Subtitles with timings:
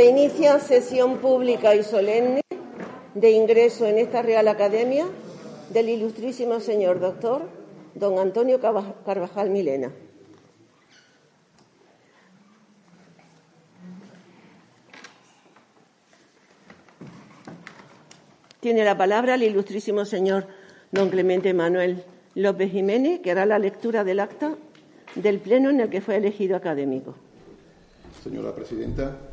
[0.00, 2.40] Se inicia sesión pública y solemne
[3.14, 5.04] de ingreso en esta Real Academia
[5.68, 7.42] del ilustrísimo señor doctor
[7.94, 9.92] don Antonio Carvajal Milena.
[18.60, 20.46] Tiene la palabra el ilustrísimo señor
[20.92, 22.04] don Clemente Manuel
[22.34, 24.56] López Jiménez, que hará la lectura del acta
[25.14, 27.16] del pleno en el que fue elegido académico.
[28.24, 29.29] Señora presidenta,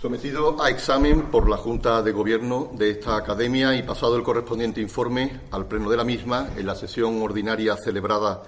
[0.00, 4.78] Sometido a examen por la Junta de Gobierno de esta Academia y pasado el correspondiente
[4.82, 8.42] informe al Pleno de la misma en la sesión ordinaria celebrada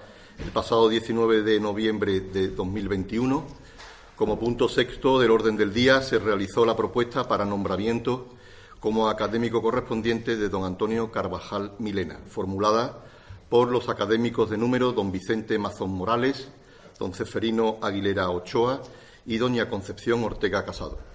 [0.44, 3.46] el pasado 19 de noviembre de 2021,
[4.14, 8.28] como punto sexto del orden del día se realizó la propuesta para nombramiento
[8.78, 13.06] como académico correspondiente de don Antonio Carvajal Milena, formulada
[13.48, 16.50] por los académicos de número don Vicente Mazón Morales,
[16.98, 18.82] don Ceferino Aguilera Ochoa
[19.24, 21.07] y doña Concepción Ortega Casado.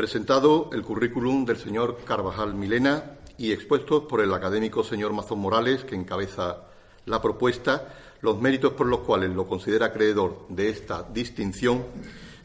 [0.00, 5.84] Presentado el currículum del señor Carvajal Milena y expuestos por el académico señor Mazón Morales,
[5.84, 6.62] que encabeza
[7.04, 7.86] la propuesta,
[8.22, 11.84] los méritos por los cuales lo considera acreedor de esta distinción,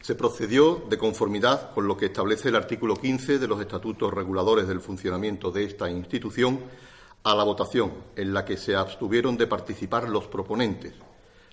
[0.02, 4.68] se procedió de conformidad con lo que establece el artículo 15 de los estatutos reguladores
[4.68, 6.60] del funcionamiento de esta institución
[7.22, 10.92] a la votación, en la que se abstuvieron de participar los proponentes,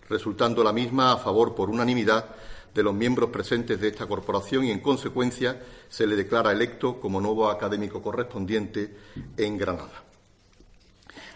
[0.10, 2.26] resultando la misma a favor por unanimidad
[2.74, 7.22] de los miembros presentes de esta corporación y, en consecuencia, se le declara electo como
[7.22, 8.96] nuevo académico correspondiente
[9.38, 10.04] en Granada.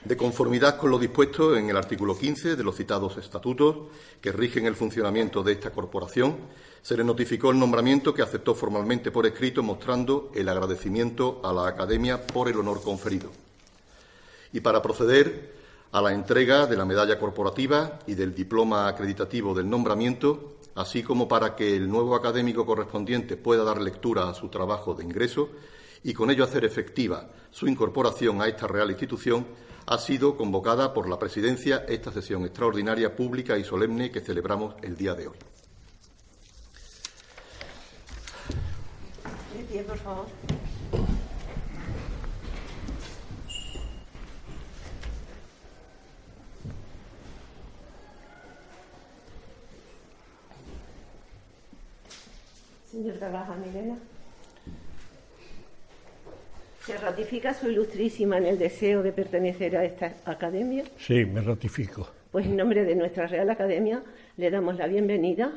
[0.03, 3.89] De conformidad con lo dispuesto en el artículo 15 de los citados estatutos
[4.21, 6.37] que rigen el funcionamiento de esta corporación,
[6.81, 11.67] se le notificó el nombramiento que aceptó formalmente por escrito, mostrando el agradecimiento a la
[11.67, 13.29] Academia por el honor conferido.
[14.53, 15.57] Y para proceder
[15.91, 21.27] a la entrega de la medalla corporativa y del diploma acreditativo del nombramiento, así como
[21.27, 25.49] para que el nuevo académico correspondiente pueda dar lectura a su trabajo de ingreso
[26.03, 29.47] y con ello hacer efectiva su incorporación a esta real institución,
[29.87, 34.95] ha sido convocada por la Presidencia esta sesión extraordinaria, pública y solemne que celebramos el
[34.95, 35.37] día de hoy.
[52.91, 53.95] Señor Carvajal Milena.
[56.85, 60.85] ¿Se ratifica su ilustrísima en el deseo de pertenecer a esta academia?
[60.97, 62.07] Sí, me ratifico.
[62.31, 64.03] Pues en nombre de nuestra Real Academia
[64.37, 65.51] le damos la bienvenida.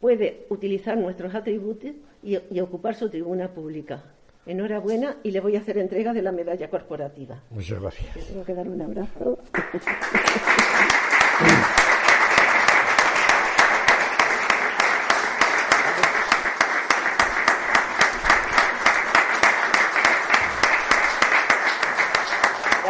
[0.00, 1.90] Puede utilizar nuestros atributos
[2.22, 4.02] y, y ocupar su tribuna pública.
[4.46, 7.42] Enhorabuena y le voy a hacer entrega de la medalla corporativa.
[7.50, 8.26] Muchas gracias.
[8.26, 9.38] Tengo que dar un abrazo.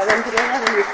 [0.07, 0.85] La entrega del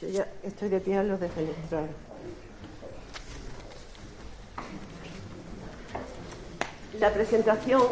[0.00, 1.88] Yo ya estoy de pie a los de celebrar.
[6.98, 7.82] La presentación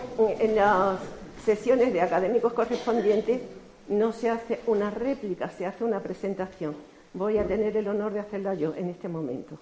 [0.40, 0.98] en las
[1.44, 3.40] sesiones de académicos correspondientes
[3.88, 6.74] no se hace una réplica, se hace una presentación.
[7.14, 9.58] Voy a tener el honor de hacerla yo en este momento.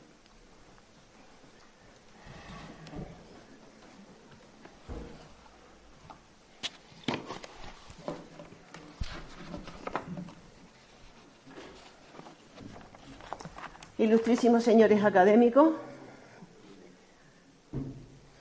[13.99, 15.75] Ilustrísimos señores académicos,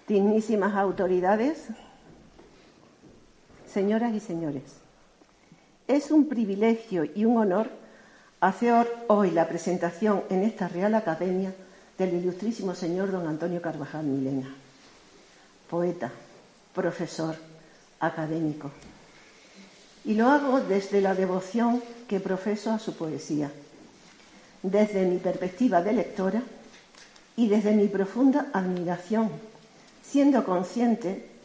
[0.07, 1.67] dignísimas autoridades,
[3.71, 4.63] señoras y señores,
[5.87, 7.69] es un privilegio y un honor
[8.39, 11.53] hacer hoy la presentación en esta Real Academia
[11.97, 14.53] del ilustrísimo señor don Antonio Carvajal Milena,
[15.69, 16.11] poeta,
[16.73, 17.35] profesor,
[17.99, 18.71] académico.
[20.05, 23.51] Y lo hago desde la devoción que profeso a su poesía,
[24.63, 26.41] desde mi perspectiva de lectora
[27.35, 29.29] y desde mi profunda admiración,
[30.03, 31.38] siendo consciente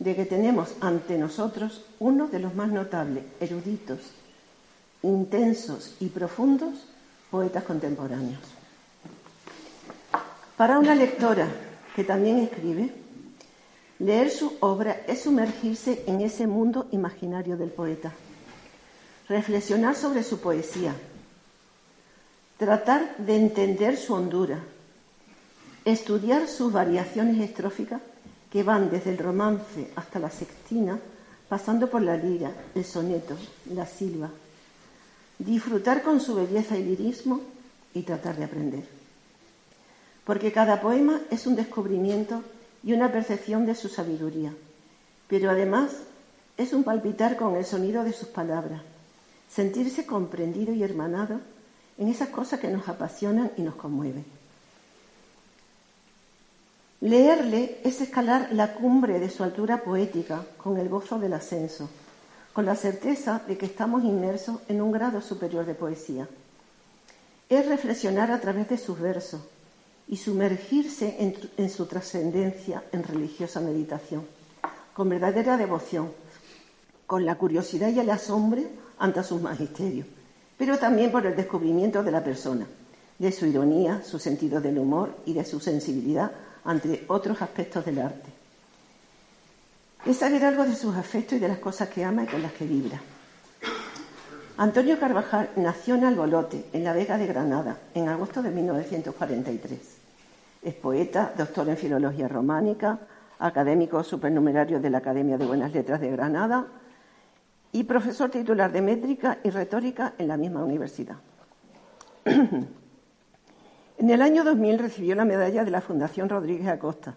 [0.00, 4.00] de que tenemos ante nosotros uno de los más notables, eruditos,
[5.02, 6.86] intensos y profundos
[7.30, 8.40] poetas contemporáneos.
[10.56, 11.46] Para una lectora
[11.94, 12.92] que también escribe,
[13.98, 18.12] leer su obra es sumergirse en ese mundo imaginario del poeta,
[19.28, 20.94] reflexionar sobre su poesía,
[22.56, 24.60] tratar de entender su hondura,
[25.84, 28.00] estudiar sus variaciones estróficas
[28.50, 30.98] que van desde el romance hasta la sextina,
[31.48, 33.36] pasando por la lira, el soneto,
[33.72, 34.30] la silva.
[35.38, 37.40] Disfrutar con su belleza y lirismo
[37.94, 38.84] y tratar de aprender.
[40.24, 42.42] Porque cada poema es un descubrimiento
[42.82, 44.52] y una percepción de su sabiduría,
[45.28, 45.92] pero además
[46.56, 48.82] es un palpitar con el sonido de sus palabras,
[49.48, 51.40] sentirse comprendido y hermanado
[51.98, 54.39] en esas cosas que nos apasionan y nos conmueven.
[57.02, 61.88] Leerle es escalar la cumbre de su altura poética con el gozo del ascenso,
[62.52, 66.28] con la certeza de que estamos inmersos en un grado superior de poesía.
[67.48, 69.40] Es reflexionar a través de sus versos
[70.08, 71.16] y sumergirse
[71.56, 74.26] en, su trascendencia en religiosa meditación,
[74.92, 76.12] con verdadera devoción,
[77.06, 78.60] con la curiosidad y el asombro
[78.98, 80.06] ante sus magisterios,
[80.58, 82.66] pero también por el descubrimiento de la persona,
[83.18, 86.30] de su ironía, su sentido del humor y de su sensibilidad
[86.64, 88.30] ante otros aspectos del arte.
[90.04, 92.52] Es saber algo de sus afectos y de las cosas que ama y con las
[92.52, 93.00] que vibra.
[94.56, 99.78] Antonio Carvajal nació en Albolote, en la Vega de Granada, en agosto de 1943.
[100.62, 102.98] Es poeta, doctor en Filología Románica,
[103.38, 106.66] académico supernumerario de la Academia de Buenas Letras de Granada
[107.72, 111.16] y profesor titular de métrica y retórica en la misma universidad.
[114.00, 117.16] En el año 2000 recibió la medalla de la Fundación Rodríguez Acosta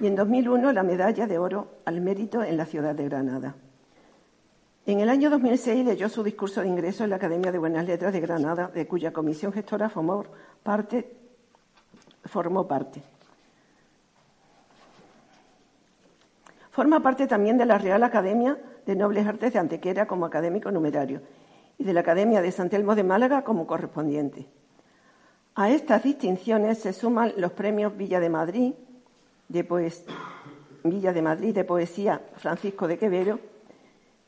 [0.00, 3.54] y en 2001 la medalla de oro al mérito en la ciudad de Granada.
[4.86, 8.14] En el año 2006 leyó su discurso de ingreso en la Academia de Buenas Letras
[8.14, 10.24] de Granada, de cuya comisión gestora formó
[10.62, 11.12] parte.
[16.70, 18.56] Forma parte también de la Real Academia
[18.86, 21.20] de Nobles Artes de Antequera como académico numerario
[21.76, 24.48] y de la Academia de San Telmo de Málaga como correspondiente.
[25.54, 28.72] A estas distinciones se suman los premios Villa de Madrid
[29.48, 29.62] de,
[30.82, 33.38] Villa de, Madrid de Poesía Francisco de Quevedo,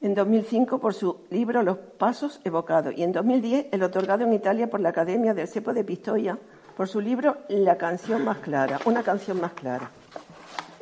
[0.02, 4.68] en 2005 por su libro Los Pasos Evocados y en 2010 el otorgado en Italia
[4.68, 6.38] por la Academia del Cepo de Pistoia
[6.76, 9.90] por su libro La canción más clara, una canción más clara.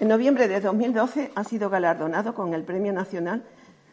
[0.01, 3.45] En noviembre de 2012 ha sido galardonado con el Premio Nacional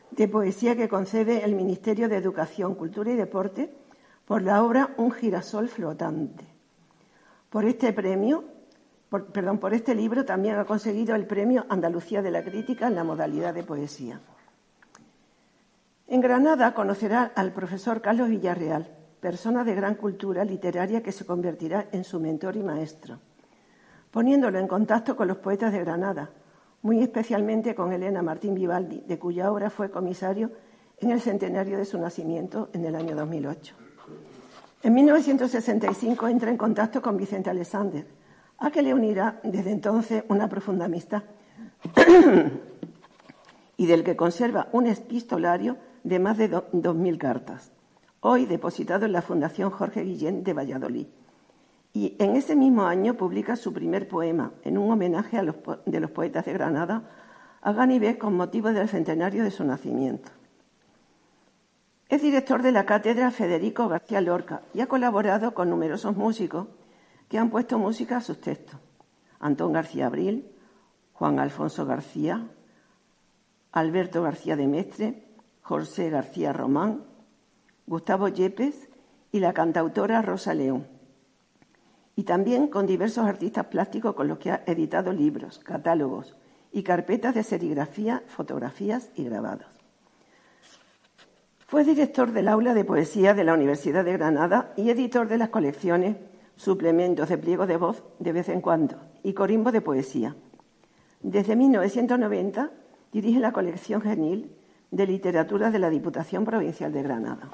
[0.10, 3.70] de Poesía que concede el Ministerio de Educación, Cultura y Deporte
[4.30, 6.46] por la obra Un girasol flotante.
[7.50, 8.44] Por este premio,
[9.10, 13.04] perdón, por este libro también ha conseguido el premio Andalucía de la Crítica en la
[13.04, 14.22] modalidad de poesía.
[16.06, 21.88] En Granada conocerá al profesor Carlos Villarreal, persona de gran cultura literaria que se convertirá
[21.92, 23.18] en su mentor y maestro,
[24.12, 26.30] poniéndolo en contacto con los poetas de Granada,
[26.84, 30.52] muy especialmente con Elena Martín Vivaldi, de cuya obra fue comisario
[31.00, 33.89] en el centenario de su nacimiento en el año 2008.
[34.82, 38.08] En 1965 entra en contacto con Vicente Alexander,
[38.60, 41.24] a que le unirá desde entonces una profunda amistad
[43.78, 47.74] y del que conserva un epistolario de más de 2.000 cartas,
[48.22, 51.08] hoy depositado en la Fundación Jorge Guillén de Valladolid.
[51.92, 55.56] Y en ese mismo año publica su primer poema, en un homenaje a los
[55.86, 57.04] de los poetas de Granada,
[57.62, 60.32] a Ganibé con motivo del centenario de su nacimiento.
[62.10, 66.68] Es director de la cátedra Federico García Lorca y ha colaborado con numerosos músicos
[67.28, 68.80] que han puesto música a sus textos.
[69.40, 70.50] Antón García Abril,
[71.14, 72.48] Juan Alfonso García,
[73.72, 75.24] Alberto García de Mestre,
[75.62, 77.04] José García Román,
[77.86, 78.90] Gustavo Yepes
[79.32, 80.88] y la cantautora Rosa León.
[82.16, 86.36] Y también con diversos artistas plásticos con los que ha editado libros, catálogos
[86.72, 89.79] y carpetas de serigrafía, fotografías y grabados.
[91.70, 95.50] Fue director del aula de poesía de la Universidad de Granada y editor de las
[95.50, 96.18] colecciones
[96.56, 100.36] Suplementos de pliego de voz de vez en cuando y Corimbo de poesía.
[101.22, 102.72] Desde 1990
[103.14, 104.52] Dirige la colección Genil
[104.90, 107.52] de literatura de la Diputación Provincial de Granada.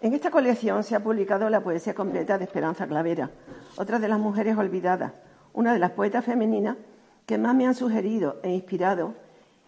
[0.00, 3.30] En esta colección se ha publicado la poesía completa de Esperanza Clavera,
[3.76, 5.12] otra de las mujeres olvidadas,
[5.52, 6.76] una de las poetas femeninas
[7.24, 9.14] que más me han sugerido e inspirado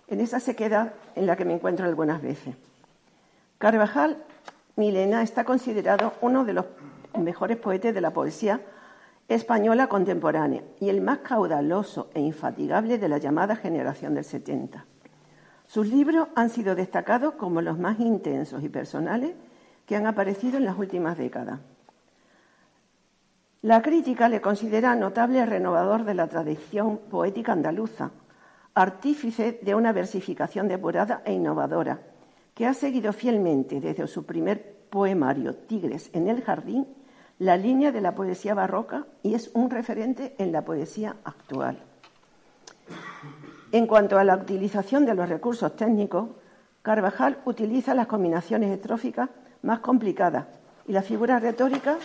[0.08, 2.56] en esa sequedad en la que me encuentro algunas veces.
[3.58, 4.18] Carvajal
[4.76, 6.66] Milena está considerado uno de los
[7.18, 8.60] mejores poetas de la poesía
[9.28, 14.84] española contemporánea y el más caudaloso e infatigable de la llamada generación del 70.
[15.66, 19.32] Sus libros han sido destacados como los más intensos y personales
[19.86, 21.60] que han aparecido en las últimas décadas.
[23.62, 28.10] La crítica le considera notable renovador de la tradición poética andaluza,
[28.74, 31.98] artífice de una versificación depurada e innovadora,
[32.56, 36.86] que ha seguido fielmente desde su primer poemario Tigres en el Jardín
[37.38, 41.78] la línea de la poesía barroca y es un referente en la poesía actual.
[43.72, 46.30] En cuanto a la utilización de los recursos técnicos,
[46.80, 49.28] Carvajal utiliza las combinaciones estróficas
[49.60, 50.46] más complicadas
[50.88, 51.98] y las figuras retóricas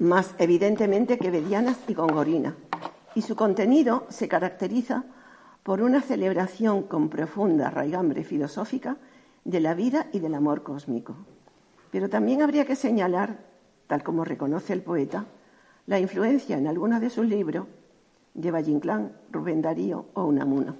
[0.00, 2.52] más evidentemente quevedianas y gongorinas.
[3.14, 5.04] Y su contenido se caracteriza
[5.62, 8.96] por una celebración con profunda raigambre filosófica
[9.44, 11.14] de la vida y del amor cósmico.
[11.90, 13.38] Pero también habría que señalar,
[13.86, 15.26] tal como reconoce el poeta,
[15.86, 17.66] la influencia en algunos de sus libros
[18.34, 20.76] de Valle Inclán, Rubén Darío o Unamuno.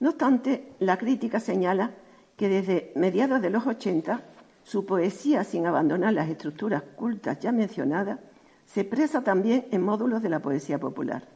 [0.00, 1.92] No obstante, la crítica señala
[2.36, 4.22] que desde mediados de los 80
[4.62, 8.18] su poesía, sin abandonar las estructuras cultas ya mencionadas,
[8.66, 11.35] se expresa también en módulos de la poesía popular.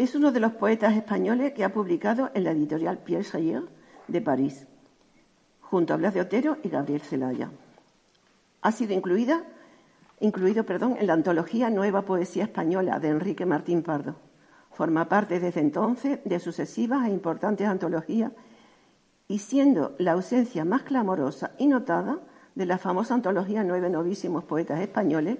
[0.00, 3.64] Es uno de los poetas españoles que ha publicado en la editorial Pierre Sayer
[4.08, 4.66] de París,
[5.60, 7.50] junto a Blas de Otero y Gabriel Celaya.
[8.62, 9.44] Ha sido incluida,
[10.18, 14.16] incluido perdón, en la antología Nueva Poesía Española de Enrique Martín Pardo.
[14.72, 18.32] Forma parte desde entonces de sucesivas e importantes antologías
[19.28, 22.20] y siendo la ausencia más clamorosa y notada
[22.54, 25.36] de la famosa antología Nueve Novísimos Poetas Españoles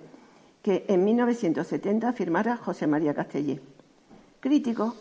[0.61, 3.62] que en 1970 firmara José María Castellé,
[4.40, 4.94] crítico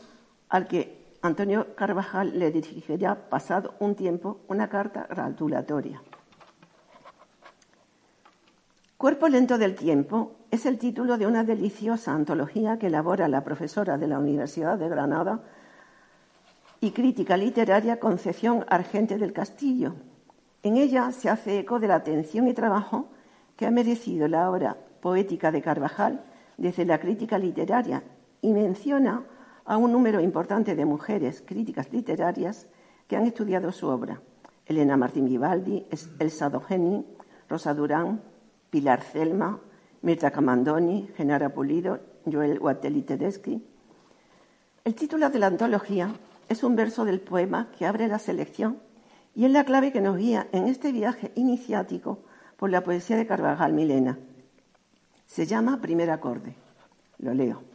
[0.50, 6.02] al que Antonio Carvajal le dirigirá pasado un tiempo una carta gratulatoria.
[8.98, 13.98] Cuerpo lento del tiempo es el título de una deliciosa antología que elabora la profesora
[13.98, 15.42] de la Universidad de Granada,
[16.82, 19.96] y crítica literaria Concepción Argente del Castillo.
[20.64, 23.10] En ella se hace eco de la atención y trabajo
[23.56, 26.24] que ha merecido la obra poética de Carvajal
[26.58, 28.04] desde la crítica literaria
[28.42, 29.24] y menciona
[29.66, 32.68] a un número importante de mujeres críticas literarias
[33.08, 34.22] que han estudiado su obra.
[34.66, 35.86] Elena Martín Vivaldi,
[36.20, 37.06] Elsa Dogeni,
[37.48, 38.22] Rosa Durán,
[38.70, 39.60] Pilar Celma,
[40.02, 42.00] Mirta Camandoni, Genara Pulido,
[42.32, 43.64] Joel Guatelli Tedeschi.
[44.84, 46.14] El título de la antología
[46.48, 48.80] es un verso del poema que abre la selección
[49.36, 52.20] y es la clave que nos guía en este viaje iniciático
[52.58, 54.20] por la poesía de Carvajal Milena.
[55.26, 56.56] Se llama Primer acorde.
[57.20, 57.69] Lo leo.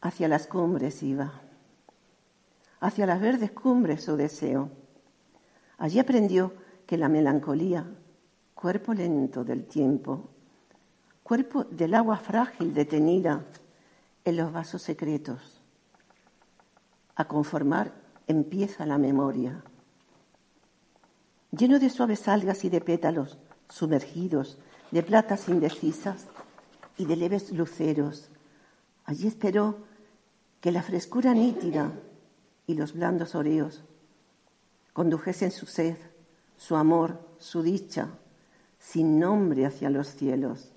[0.00, 1.40] Hacia las cumbres iba,
[2.80, 4.70] hacia las verdes cumbres su deseo.
[5.78, 6.52] Allí aprendió
[6.86, 7.86] que la melancolía,
[8.54, 10.30] cuerpo lento del tiempo,
[11.22, 13.44] cuerpo del agua frágil detenida
[14.24, 15.60] en los vasos secretos,
[17.16, 17.92] a conformar
[18.26, 19.62] empieza la memoria.
[21.50, 23.38] Lleno de suaves algas y de pétalos
[23.68, 24.58] sumergidos,
[24.90, 26.26] de platas indecisas
[26.96, 28.30] y de leves luceros,
[29.06, 29.78] allí esperó
[30.60, 31.92] que la frescura nítida
[32.66, 33.84] y los blandos oreos
[34.92, 35.96] condujesen su sed,
[36.56, 38.08] su amor, su dicha,
[38.78, 40.72] sin nombre hacia los cielos,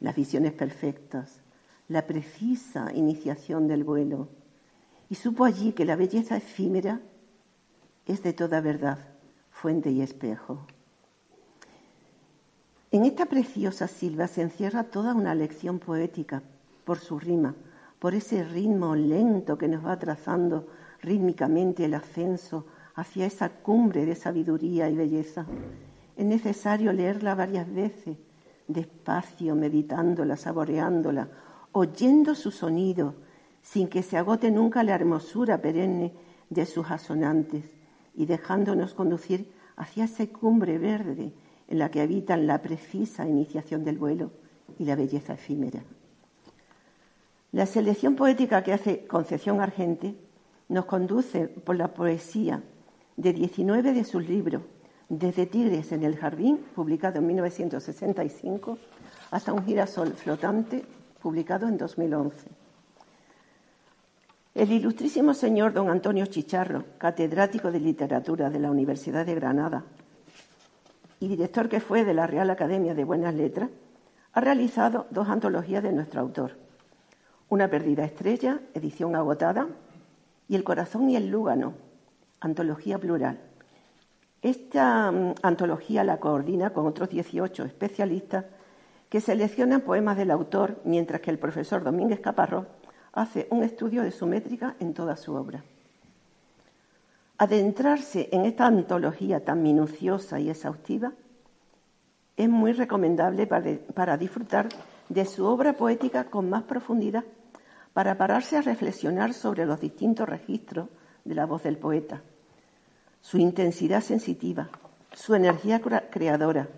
[0.00, 1.40] las visiones perfectas,
[1.88, 4.28] la precisa iniciación del vuelo
[5.08, 7.00] y supo allí que la belleza efímera
[8.06, 8.98] es de toda verdad,
[9.50, 10.66] fuente y espejo.
[12.90, 16.42] En esta preciosa silva se encierra toda una lección poética
[16.86, 17.52] por su rima,
[17.98, 20.68] por ese ritmo lento que nos va trazando
[21.02, 22.64] rítmicamente el ascenso
[22.94, 25.46] hacia esa cumbre de sabiduría y belleza.
[26.16, 28.16] Es necesario leerla varias veces,
[28.68, 31.28] despacio, meditándola, saboreándola,
[31.72, 33.16] oyendo su sonido,
[33.62, 36.14] sin que se agote nunca la hermosura perenne
[36.50, 37.64] de sus asonantes
[38.14, 41.32] y dejándonos conducir hacia esa cumbre verde
[41.66, 44.30] en la que habitan la precisa iniciación del vuelo
[44.78, 45.82] y la belleza efímera.
[47.56, 50.14] La selección poética que hace Concepción Argente
[50.68, 52.62] nos conduce por la poesía
[53.16, 54.60] de 19 de sus libros,
[55.08, 58.76] desde Tigres en el Jardín, publicado en 1965,
[59.30, 60.84] hasta Un girasol flotante,
[61.22, 62.46] publicado en 2011.
[64.54, 69.82] El ilustrísimo señor don Antonio Chicharro, catedrático de literatura de la Universidad de Granada
[71.20, 73.70] y director que fue de la Real Academia de Buenas Letras,
[74.34, 76.65] ha realizado dos antologías de nuestro autor.
[77.48, 79.68] Una perdida estrella, edición agotada,
[80.48, 81.74] y El corazón y el lúgano,
[82.40, 83.40] antología plural.
[84.42, 88.44] Esta um, antología la coordina con otros 18 especialistas
[89.08, 92.66] que seleccionan poemas del autor, mientras que el profesor Domínguez Caparrós
[93.12, 95.64] hace un estudio de su métrica en toda su obra.
[97.38, 101.12] Adentrarse en esta antología tan minuciosa y exhaustiva
[102.36, 104.68] es muy recomendable para, disfrutar
[105.08, 107.24] de su obra poética con más profundidad,
[107.92, 110.88] para pararse a reflexionar sobre los distintos registros
[111.24, 112.22] de la voz del poeta,
[113.20, 114.68] su intensidad sensitiva,
[115.12, 116.68] su energía creadora,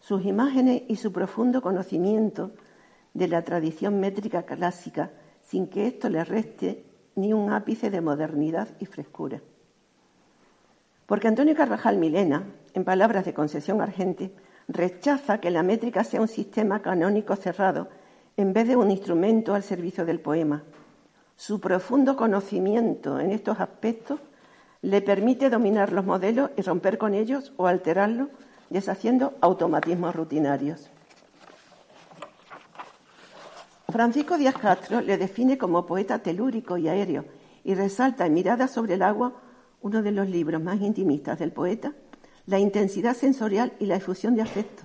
[0.00, 2.50] sus imágenes y su profundo conocimiento
[3.14, 5.12] de la tradición métrica clásica
[5.42, 9.40] sin que esto le reste ni un ápice de modernidad y frescura.
[11.06, 14.34] Porque Antonio Carvajal Milena, en palabras de Concesión Argente,
[14.68, 17.88] rechaza que la métrica sea un sistema canónico cerrado
[18.36, 20.64] en vez de un instrumento al servicio del poema.
[21.36, 24.20] Su profundo conocimiento en estos aspectos
[24.82, 28.28] le permite dominar los modelos y romper con ellos o alterarlos,
[28.70, 30.90] deshaciendo automatismos rutinarios.
[33.90, 37.24] Francisco Díaz Castro le define como poeta telúrico y aéreo
[37.62, 39.34] y resalta en Mirada sobre el agua,
[39.80, 41.92] uno de los libros más intimistas del poeta,
[42.46, 44.82] la intensidad sensorial y la efusión de afecto,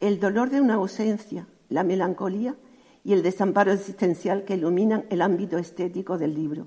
[0.00, 2.56] el dolor de una ausencia, la melancolía
[3.04, 6.66] y el desamparo existencial que iluminan el ámbito estético del libro,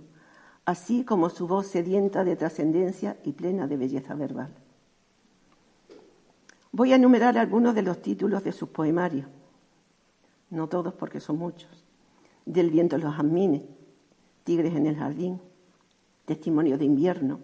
[0.65, 4.53] así como su voz sedienta de trascendencia y plena de belleza verbal.
[6.71, 9.27] Voy a enumerar algunos de los títulos de sus poemarios
[10.53, 11.83] no todos porque son muchos,
[12.45, 13.63] del viento en los jazmines,
[14.43, 15.41] tigres en el jardín,
[16.25, 17.39] testimonio de invierno,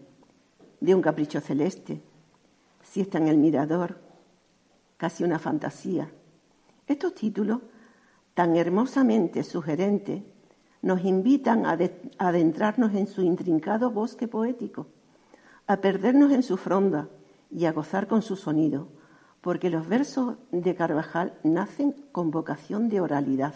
[0.79, 2.01] de un capricho celeste,
[2.89, 3.99] siesta en el mirador,
[4.97, 6.11] casi una fantasía.
[6.87, 7.59] Estos títulos,
[8.33, 10.23] tan hermosamente sugerentes,
[10.81, 11.77] nos invitan a
[12.17, 14.87] adentrarnos en su intrincado bosque poético,
[15.67, 17.09] a perdernos en su fronda
[17.51, 18.87] y a gozar con su sonido,
[19.41, 23.53] porque los versos de Carvajal nacen con vocación de oralidad,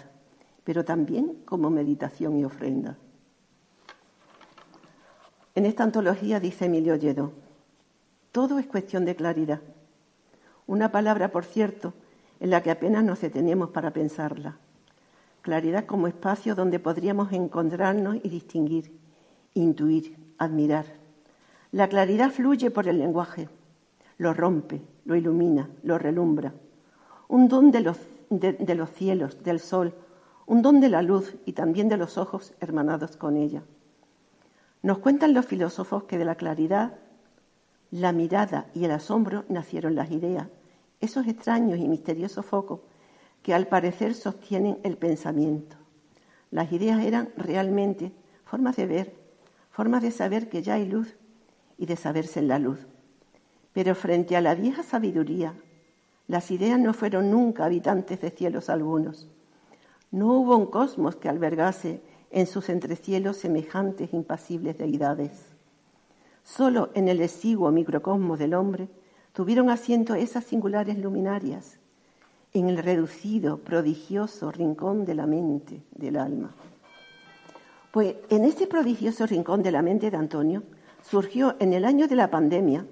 [0.63, 2.97] pero también como meditación y ofrenda.
[5.55, 7.33] En esta antología dice Emilio Lledó,
[8.33, 9.61] todo es cuestión de claridad.
[10.65, 11.93] Una palabra, por cierto,
[12.39, 14.57] en la que apenas nos detenemos para pensarla.
[15.43, 18.91] Claridad como espacio donde podríamos encontrarnos y distinguir,
[19.53, 20.85] intuir, admirar.
[21.71, 23.49] La claridad fluye por el lenguaje,
[24.17, 26.53] lo rompe, lo ilumina, lo relumbra.
[27.27, 27.99] Un don de los,
[28.31, 29.93] de, los cielos, del sol,
[30.47, 33.61] un don de la luz y también de los ojos hermanados con ella.
[34.81, 36.95] Nos cuentan los filósofos que de la claridad,
[37.93, 40.47] la mirada y el asombro nacieron las ideas,
[40.99, 42.79] esos extraños y misteriosos focos
[43.43, 45.75] que al parecer sostienen el pensamiento.
[46.49, 48.11] Las ideas eran realmente
[48.45, 49.13] formas de ver,
[49.69, 51.15] formas de saber que ya hay luz
[51.77, 52.79] y de saberse en la luz.
[53.73, 55.53] Pero frente a la vieja sabiduría,
[56.27, 59.29] las ideas no fueron nunca habitantes de cielos algunos.
[60.09, 62.01] No hubo un cosmos que albergase
[62.31, 65.52] en sus entrecielos semejantes impasibles deidades.
[66.43, 68.89] Solo en el exiguo microcosmos del hombre
[69.31, 71.79] tuvieron asiento esas singulares luminarias,
[72.53, 76.53] en el reducido, prodigioso rincón de la mente, del alma.
[77.91, 80.63] Pues en ese prodigioso rincón de la mente de Antonio
[81.01, 82.85] surgió en el año de la pandemia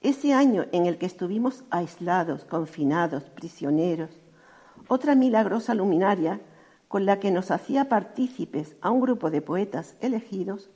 [0.00, 4.10] ese año en el que estuvimos aislados, confinados, prisioneros,
[4.88, 6.40] otra milagrosa luminaria
[6.88, 10.70] con la que nos hacía partícipes a un grupo de poetas elegidos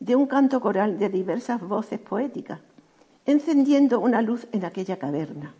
[0.00, 2.60] de un canto coral de diversas voces poéticas,
[3.26, 5.54] encendiendo una luz en aquella caverna,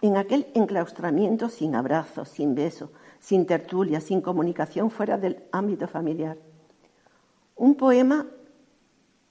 [0.00, 6.36] en aquel enclaustramiento sin abrazos, sin besos, sin tertulia, sin comunicación fuera del ámbito familiar.
[7.56, 8.26] Un poema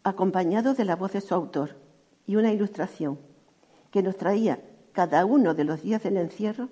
[0.04, 1.76] acompañado de la voz de su autor,
[2.26, 3.20] y una ilustración
[3.92, 4.60] que nos traía
[4.92, 6.70] cada uno de los días del encierro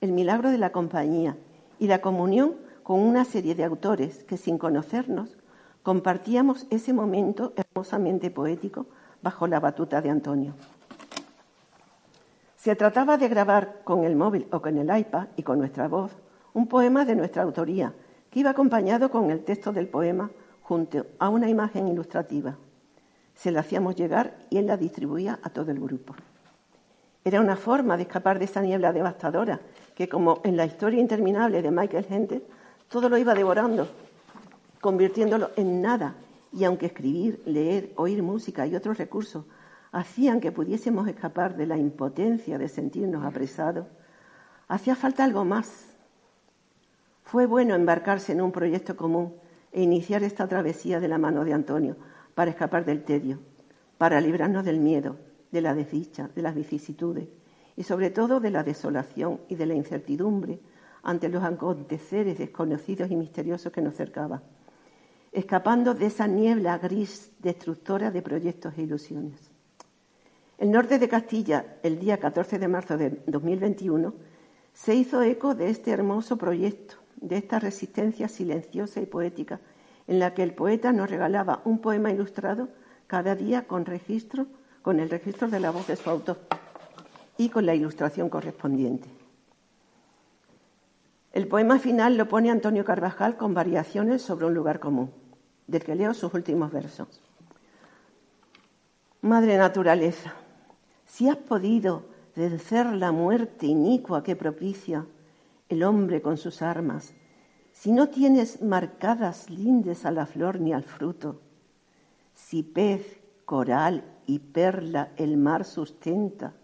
[0.00, 1.36] el milagro de la compañía
[1.78, 5.36] y la comunión con una serie de autores que sin conocernos
[5.88, 8.84] compartíamos ese momento hermosamente poético
[9.22, 10.52] bajo la batuta de Antonio.
[12.58, 16.10] Se trataba de grabar con el móvil o con el iPad y con nuestra voz
[16.52, 17.94] un poema de nuestra autoría
[18.30, 22.58] que iba acompañado con el texto del poema junto a una imagen ilustrativa
[23.34, 26.14] se la hacíamos llegar y él la distribuía a todo el grupo.
[27.24, 29.58] Era una forma de escapar de esa niebla devastadora
[29.94, 32.42] que, como en la historia interminable de Michael Hente,
[32.90, 33.88] todo lo iba devorando,
[34.80, 36.16] convirtiéndolo en nada
[36.52, 39.44] Y aunque escribir, leer, oír música y otros recursos
[39.92, 43.86] hacían que pudiésemos escapar de la impotencia de sentirnos apresados,
[44.68, 45.86] hacía falta algo más.
[47.22, 49.34] Fue bueno embarcarse en un proyecto común
[49.72, 51.96] e iniciar esta travesía de la mano de Antonio
[52.34, 53.40] para escapar del tedio,
[53.98, 55.16] para librarnos del miedo,
[55.50, 57.28] de la desdicha, de las vicisitudes
[57.76, 60.60] y sobre todo de la desolación y de la incertidumbre
[61.02, 64.42] ante los aconteceres desconocidos y misteriosos que nos cercaban,
[65.38, 69.38] escapando de esa niebla gris destructora de proyectos e ilusiones.
[70.58, 74.14] El norte de Castilla, el día 14 de marzo de 2021,
[74.74, 79.60] se hizo eco de este hermoso proyecto, de esta resistencia silenciosa y poética,
[80.08, 82.68] en la que el poeta nos regalaba un poema ilustrado
[83.06, 84.46] cada día con registro,
[84.82, 86.38] con el registro de la voz de su autor
[87.36, 89.08] y con la ilustración correspondiente.
[91.32, 95.12] El poema final lo pone Antonio Carvajal con variaciones sobre un lugar común,
[95.68, 97.22] del que leo sus últimos versos.
[99.20, 100.34] Madre naturaleza,
[101.06, 105.06] si has podido vencer la muerte inicua que propicia
[105.68, 107.12] el hombre con sus armas,
[107.72, 111.40] si no tienes marcadas lindes a la flor ni al fruto,
[112.34, 116.54] si pez, coral y perla el mar sustenta,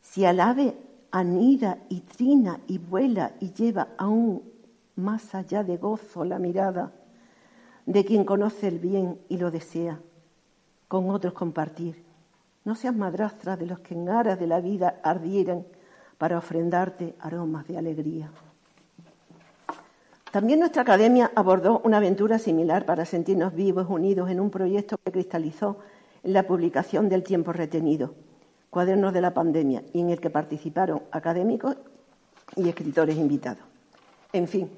[0.00, 0.76] si al ave
[1.10, 4.42] anida y trina y vuela y lleva aún
[4.96, 6.92] más allá de gozo la mirada
[7.86, 10.00] de quien conoce el bien y lo desea,
[10.88, 12.02] con otros compartir.
[12.64, 15.66] No seas madrastra de los que en aras de la vida ardieran
[16.18, 18.30] para ofrendarte aromas de alegría.
[20.30, 25.12] También nuestra academia abordó una aventura similar para sentirnos vivos, unidos en un proyecto que
[25.12, 25.78] cristalizó
[26.22, 28.14] en la publicación del tiempo retenido
[28.70, 31.76] Cuadernos de la Pandemia, y en el que participaron académicos
[32.56, 33.62] y escritores invitados.
[34.32, 34.70] En fin,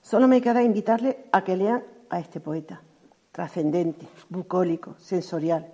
[0.00, 2.82] solo me queda invitarles a que lean a este poeta,
[3.32, 5.66] trascendente, bucólico, sensorial,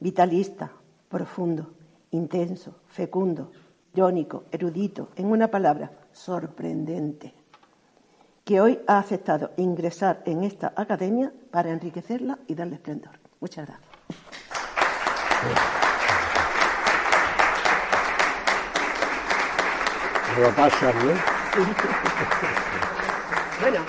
[0.00, 0.72] vitalista,
[1.08, 1.70] profundo,
[2.10, 3.52] intenso, fecundo,
[3.94, 7.32] irónico, erudito, en una palabra, sorprendente,
[8.44, 13.12] que hoy ha aceptado ingresar en esta academia para enriquecerla y darle esplendor.
[13.40, 13.88] Muchas gracias.
[20.40, 21.18] lo pasa bien.
[23.60, 23.80] Bueno,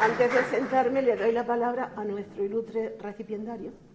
[0.00, 3.85] antes de sentarme le doy la palabra a nuestro ilustre recipiendario.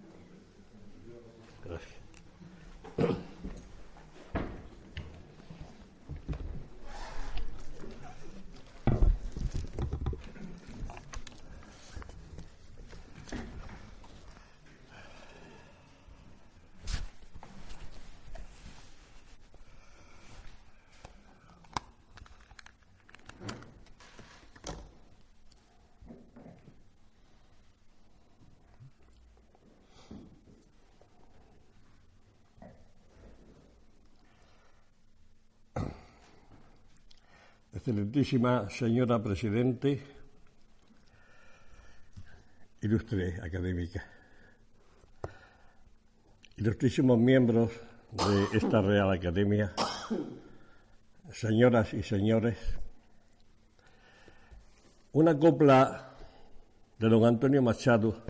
[37.91, 39.99] Excelentísima señora Presidente,
[42.79, 44.01] ilustre académica,
[46.55, 47.69] ilustrísimos miembros
[48.13, 49.73] de esta Real Academia,
[51.33, 52.57] señoras y señores,
[55.11, 56.15] una copla
[56.97, 58.23] de don Antonio Machado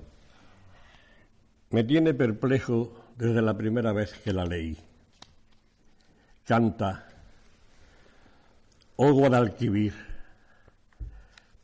[1.69, 4.75] me tiene perplejo desde la primera vez que la leí.
[6.47, 7.10] Canta
[9.03, 9.93] Oh Guadalquivir,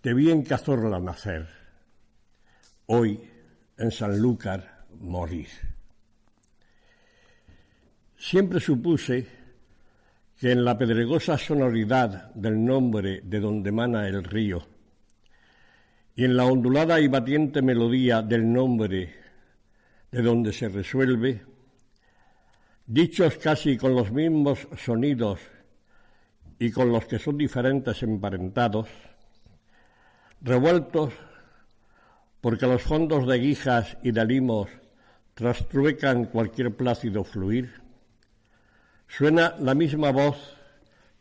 [0.02, 1.46] te vi en Cazorla nacer,
[2.88, 3.20] hoy
[3.78, 5.46] en Sanlúcar morir.
[8.18, 9.28] Siempre supuse
[10.40, 14.66] que en la pedregosa sonoridad del nombre de donde emana el río
[16.16, 19.14] y en la ondulada y batiente melodía del nombre
[20.10, 21.46] de donde se resuelve,
[22.88, 25.40] dichos casi con los mismos sonidos
[26.60, 28.88] y con los que son diferentes emparentados,
[30.42, 31.14] revueltos
[32.42, 34.70] porque los fondos de guijas y de limos
[35.34, 37.82] trastruecan cualquier plácido fluir,
[39.08, 40.56] suena la misma voz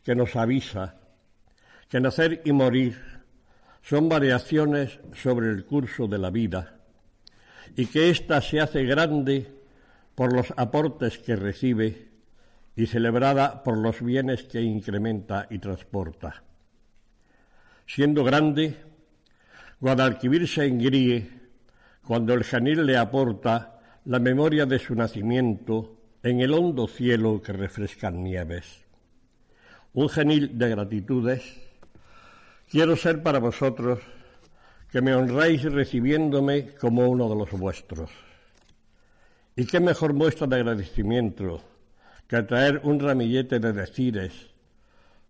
[0.03, 0.95] que nos avisa
[1.89, 2.97] que nacer y morir
[3.81, 6.79] son variaciones sobre el curso de la vida
[7.75, 9.53] y que ésta se hace grande
[10.15, 12.07] por los aportes que recibe
[12.77, 16.43] y celebrada por los bienes que incrementa y transporta.
[17.87, 18.77] Siendo grande,
[19.79, 21.27] Guadalquivir se engríe
[22.05, 27.51] cuando el janil le aporta la memoria de su nacimiento en el hondo cielo que
[27.51, 28.85] refrescan nieves.
[29.93, 31.59] Un genil de gratitudes,
[32.69, 33.99] quiero ser para vosotros
[34.91, 38.11] que me honráis recibiéndome como uno de los vuestros.
[39.55, 41.76] Y qué mejor muestra de agradecimiento
[42.27, 44.49] que traer un ramillete de decires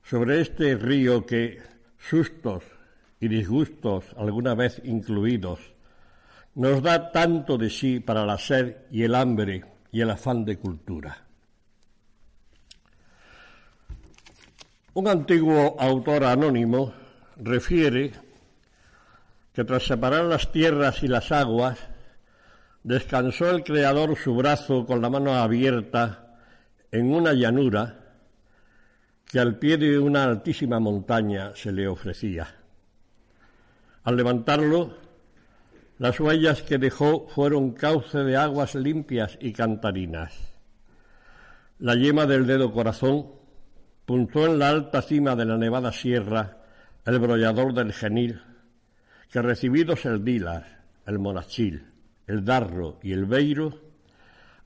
[0.03, 1.61] sobre este río que,
[1.97, 2.63] sustos
[3.19, 5.59] y disgustos alguna vez incluidos,
[6.55, 10.57] nos da tanto de sí para la sed y el hambre y el afán de
[10.57, 11.25] cultura.
[14.93, 16.93] Un antiguo autor anónimo
[17.37, 18.11] refiere
[19.53, 21.79] que tras separar las tierras y las aguas,
[22.83, 26.26] descansó el Creador su brazo con la mano abierta
[26.91, 28.07] en una llanura
[29.25, 32.47] que al pie de una altísima montaña se le ofrecía.
[34.03, 34.95] Al levantarlo,
[35.99, 40.33] las huellas que dejó fueron cauce de aguas limpias y cantarinas.
[41.79, 43.27] La yema del dedo corazón
[44.05, 46.57] puntó en la alta cima de la nevada sierra
[47.05, 48.41] el brollador del genil,
[49.29, 51.85] que recibidos el dilar, el monachil,
[52.27, 53.86] el darro y el beiro,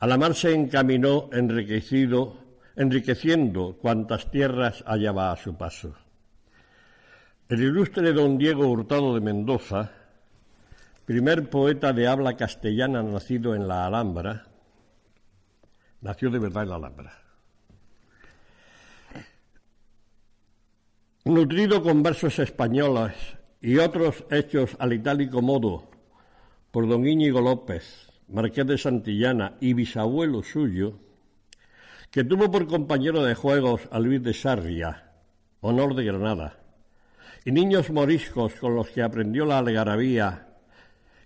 [0.02, 2.36] a la mar se encaminó enriquecido,
[2.76, 5.94] enriqueciendo cuantas tierras hallaba a su paso.
[7.48, 9.92] El ilustre don Diego Hurtado de Mendoza,
[11.06, 14.48] primer poeta de habla castellana nacido en la Alhambra,
[16.02, 17.14] nació de verdad en la Alhambra.
[21.26, 23.14] Nutrido con versos españoles
[23.62, 25.92] y otros hechos al itálico modo
[26.72, 31.00] por don Íñigo López, marqués de Santillana y bisabuelo suyo,
[32.10, 35.12] que tuvo por compañero de juegos a Luis de Sarria,
[35.62, 36.58] honor de Granada,
[37.46, 40.48] y niños moriscos con los que aprendió la algarabía,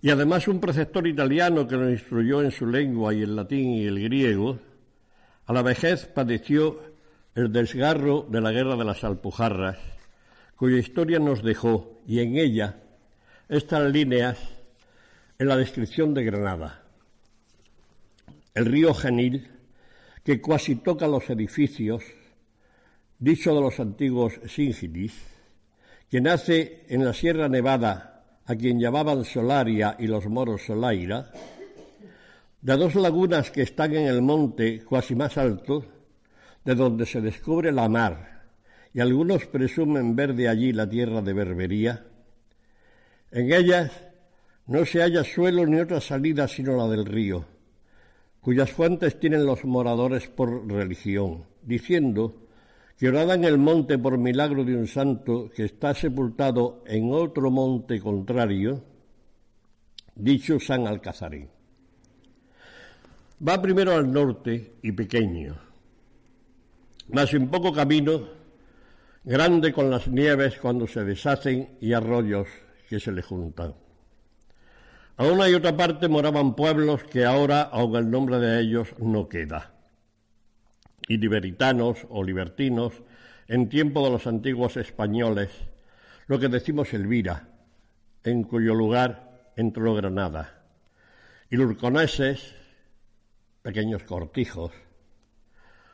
[0.01, 3.85] y además un preceptor italiano que lo instruyó en su lengua y el latín y
[3.85, 4.59] el griego,
[5.47, 6.79] a la vejez padeció
[7.33, 9.77] el desgarro de la guerra de las Alpujarras,
[10.55, 12.77] cuya historia nos dejó, y en ella
[13.49, 14.37] estas líneas
[15.37, 16.85] en la descripción de Granada.
[18.55, 19.49] El río Genil,
[20.23, 22.05] que casi toca los edificios,
[23.19, 25.13] dicho de los antiguos Singilis,
[26.09, 31.33] que nace en la Sierra Nevada, a quien llamaban Solaria y los moros Solaira,
[32.61, 35.83] de dos lagunas que están en el monte cuasi más alto,
[36.63, 38.45] de donde se descubre la mar,
[38.93, 42.05] y algunos presumen ver de allí la tierra de Berbería.
[43.31, 43.91] En ellas
[44.67, 47.53] no se halla suelo ni otra salida sino la del río,
[48.45, 52.43] cuyas fuentes tienen los moradores por religión, diciendo
[52.95, 57.49] que orada en el monte por milagro de un santo que está sepultado en otro
[57.49, 58.84] monte contrario,
[60.13, 61.49] dicho San Alcazarín.
[63.41, 65.58] Va primero al norte y pequeño,
[67.10, 68.29] mas en poco camino,
[69.23, 72.47] grande con las nieves cuando se deshacen y arroyos
[72.88, 73.73] que se le juntan.
[75.17, 79.30] A una y otra parte moraban pueblos que ahora, aunque el nombre de ellos no
[79.30, 79.71] queda.
[81.08, 83.01] Y liberitanos o libertinos,
[83.47, 85.51] en tiempo de los antiguos españoles,
[86.28, 87.47] lo que decimos Elvira,
[88.25, 90.63] en cuyo lugar entró Granada.
[91.49, 92.54] Y lurconeses,
[93.62, 94.73] pequeños cortijos,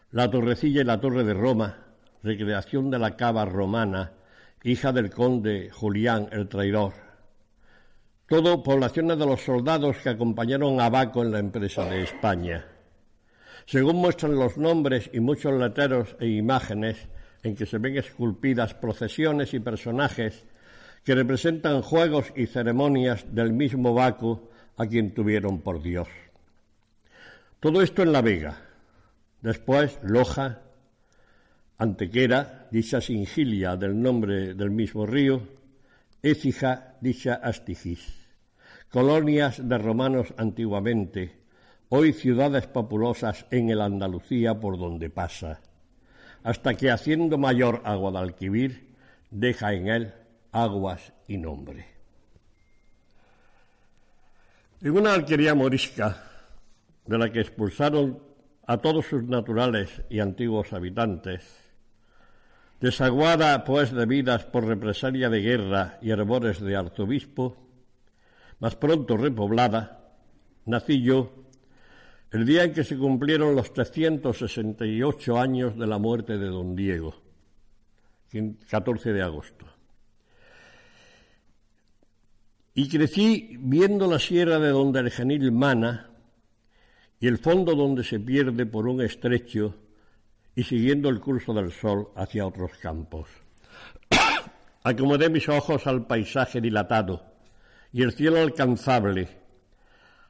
[0.10, 1.78] la torrecilla y la torre de Roma,
[2.24, 4.14] recreación de la cava romana,
[4.64, 7.11] hija del conde Julián el traidor,
[8.32, 12.66] todo poblaciones de los soldados que acompañaron a Baco en la empresa de España.
[13.66, 17.10] Según muestran los nombres y muchos letreros e imágenes
[17.44, 20.46] en que se ven esculpidas procesiones y personajes
[21.04, 26.08] que representan juegos y ceremonias del mismo Baco a quien tuvieron por Dios.
[27.60, 28.62] Todo esto en La Vega.
[29.42, 30.62] Después Loja,
[31.80, 35.42] Antequera, dicha Singilia del nombre del mismo río,
[36.24, 38.21] Écija, dicha Astigis
[38.92, 41.40] colonias de romanos antiguamente,
[41.88, 45.62] hoy ciudades populosas en el Andalucía por donde pasa,
[46.44, 48.94] hasta que haciendo mayor a Guadalquivir,
[49.30, 50.14] deja en él
[50.52, 51.86] aguas y nombre.
[54.82, 56.24] En una alquería morisca,
[57.06, 58.20] de la que expulsaron
[58.68, 61.46] a todos sus naturales y antiguos habitantes,
[62.82, 67.71] desaguada pues de vidas por represalia de guerra y hervores de arzobispo,
[68.62, 70.14] más pronto repoblada,
[70.66, 71.34] nací yo
[72.32, 77.16] el día en que se cumplieron los 368 años de la muerte de don Diego,
[78.70, 79.66] 14 de agosto.
[82.74, 86.12] Y crecí viendo la sierra de donde el genil mana
[87.20, 89.76] y el fondo donde se pierde por un estrecho
[90.56, 93.28] y siguiendo el curso del sol hacia otros campos.
[94.84, 97.31] Acomodé mis ojos al paisaje dilatado
[97.92, 99.28] y el cielo alcanzable,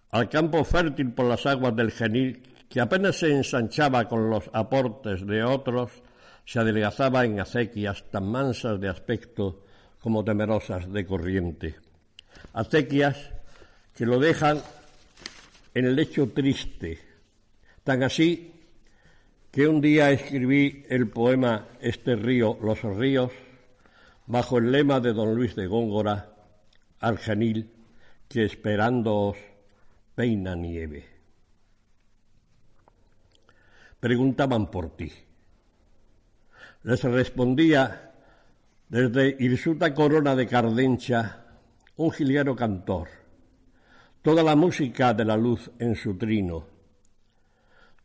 [0.09, 5.25] al campo fértil por las aguas del genil, que apenas se ensanchaba con los aportes
[5.25, 5.91] de otros,
[6.45, 9.63] se adelgazaba en acequias tan mansas de aspecto
[9.99, 11.75] como temerosas de corriente.
[12.53, 13.31] Acequias
[13.95, 14.61] que lo dejan
[15.73, 16.99] en el lecho triste,
[17.83, 18.51] tan así
[19.51, 23.31] que un día escribí el poema Este río, los ríos,
[24.25, 26.30] bajo el lema de don Luis de Góngora,
[27.01, 27.69] Argenil,
[28.29, 29.37] que esperándoos
[30.15, 31.03] peina nieve.
[33.99, 35.11] Preguntaban por ti.
[36.83, 38.13] Les respondía
[38.87, 41.45] desde Irsuta Corona de Cardencha
[41.97, 43.09] un giliano cantor,
[44.21, 46.67] toda la música de la luz en su trino,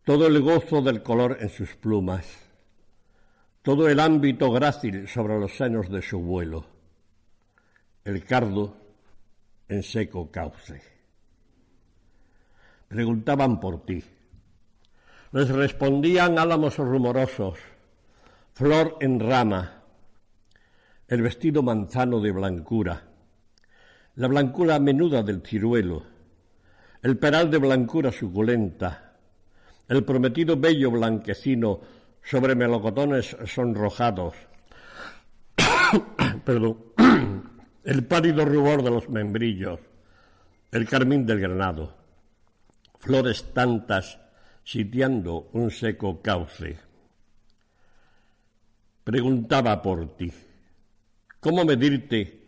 [0.05, 2.27] todo el gozo del color en sus plumas,
[3.63, 6.67] todo el ámbito grácil sobre los senos de su vuelo,
[8.05, 8.86] el cardo
[9.69, 10.81] en seco cauce.
[12.89, 14.03] Preguntaban por ti.
[15.33, 17.59] Les respondían álamos rumorosos,
[18.53, 19.83] flor en rama,
[21.09, 23.03] el vestido manzano de blancura,
[24.15, 26.05] la blancura menuda del ciruelo,
[27.03, 29.17] el peral de blancura suculenta,
[29.89, 31.81] el prometido bello blanquecino
[32.23, 34.35] sobre melocotones sonrojados,
[36.45, 36.79] perdón,
[37.87, 39.79] el pálido rubor de los membrillos,
[40.73, 41.95] el carmín del granado,
[42.99, 44.19] flores tantas
[44.65, 46.81] sitiando un seco cauce.
[49.05, 50.33] Preguntaba por ti,
[51.39, 52.47] ¿cómo medirte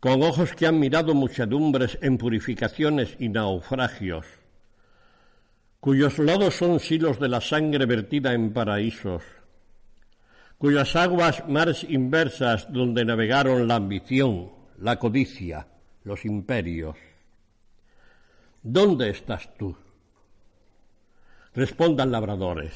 [0.00, 4.26] con ojos que han mirado muchedumbres en purificaciones y naufragios,
[5.78, 9.22] cuyos lodos son silos de la sangre vertida en paraísos,
[10.58, 15.66] cuyas aguas mares inversas donde navegaron la ambición, la codicia,
[16.04, 16.96] los imperios.
[18.62, 19.76] ¿Dónde estás tú?
[21.54, 22.74] Respondan labradores.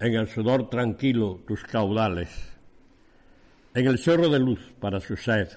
[0.00, 2.30] En el sudor tranquilo tus caudales,
[3.74, 5.48] en el chorro de luz para su sed,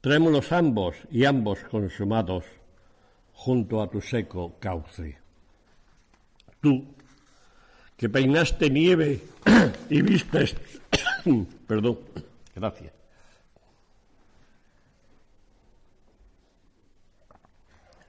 [0.00, 2.44] trémulos ambos y ambos consumados
[3.32, 5.18] junto a tu seco cauce.
[6.60, 6.94] Tú,
[7.96, 9.20] que peinaste nieve
[9.90, 10.56] y vistes,
[11.66, 11.98] perdón,
[12.54, 12.92] gracias,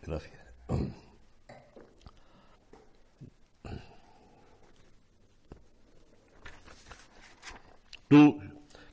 [0.10, 0.34] Gracias.
[8.08, 8.42] Tú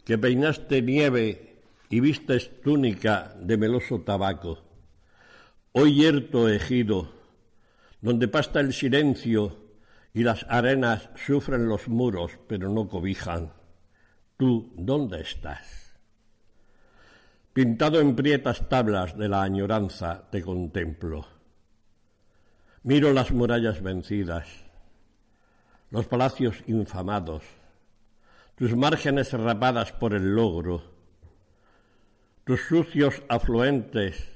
[0.04, 1.56] que peinaste nieve
[1.88, 4.58] y vistes túnica de meloso tabaco,
[5.72, 7.08] hoy yerto ejido,
[8.02, 9.56] donde pasta el silencio
[10.12, 13.54] y las arenas sufren los muros pero no cobijan,
[14.36, 15.85] tú, ¿dónde estás?
[17.56, 21.26] Pintado en prietas tablas de la añoranza te contemplo.
[22.82, 24.46] Miro las murallas vencidas,
[25.90, 27.44] los palacios infamados,
[28.56, 30.82] tus márgenes rapadas por el logro,
[32.44, 34.34] tus sucios afluentes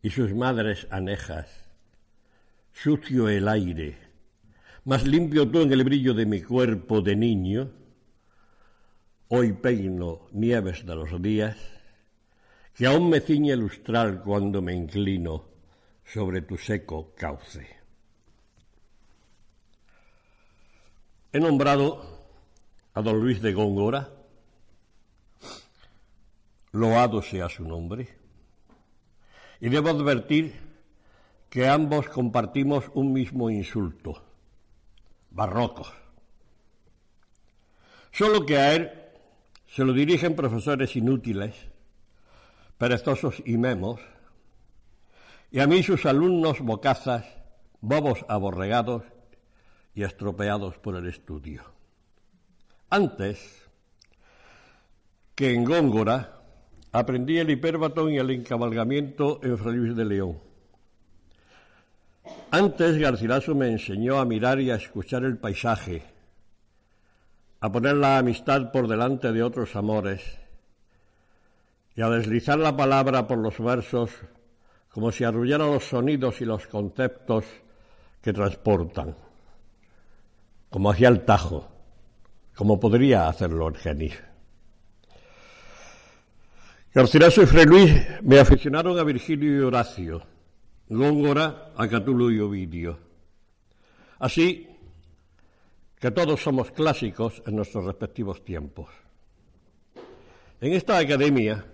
[0.00, 1.68] y sus madres anejas.
[2.72, 3.98] Sucio el aire,
[4.84, 7.70] más limpio tú en el brillo de mi cuerpo de niño.
[9.28, 11.75] Hoy peino nieves de los días
[12.76, 15.46] que aún me ciñe el lustral cuando me inclino
[16.04, 17.66] sobre tu seco cauce.
[21.32, 22.28] He nombrado
[22.92, 24.12] a don Luis de Góngora,
[26.72, 28.08] loado sea su nombre,
[29.58, 30.54] y debo advertir
[31.48, 34.22] que ambos compartimos un mismo insulto,
[35.30, 35.94] barrocos.
[38.12, 38.92] Solo que a él
[39.66, 41.54] se lo dirigen profesores inútiles
[42.78, 44.00] perezosos y memos,
[45.50, 47.24] y a mí sus alumnos bocazas,
[47.80, 49.04] bobos aborregados
[49.94, 51.62] y estropeados por el estudio.
[52.90, 53.68] Antes
[55.34, 56.42] que en Góngora
[56.92, 60.38] aprendí el hipérbaton y el encabalgamiento en Fray Luis de León.
[62.50, 66.02] Antes Garcilaso me enseñó a mirar y a escuchar el paisaje,
[67.60, 70.22] a poner la amistad por delante de otros amores
[71.96, 74.10] y a deslizar la palabra por los versos
[74.90, 77.44] como si arrullara los sonidos y los conceptos
[78.20, 79.14] que transportan,
[80.70, 81.68] como hacía el Tajo,
[82.54, 84.14] como podría hacerlo el genio.
[86.94, 87.92] Garcilaso y Fray Luis
[88.22, 90.22] me aficionaron a Virgilio y Horacio,
[90.88, 92.98] Góngora a Catulo y Ovidio.
[94.18, 94.66] Así
[95.98, 98.88] que todos somos clásicos en nuestros respectivos tiempos.
[100.60, 101.66] En esta academia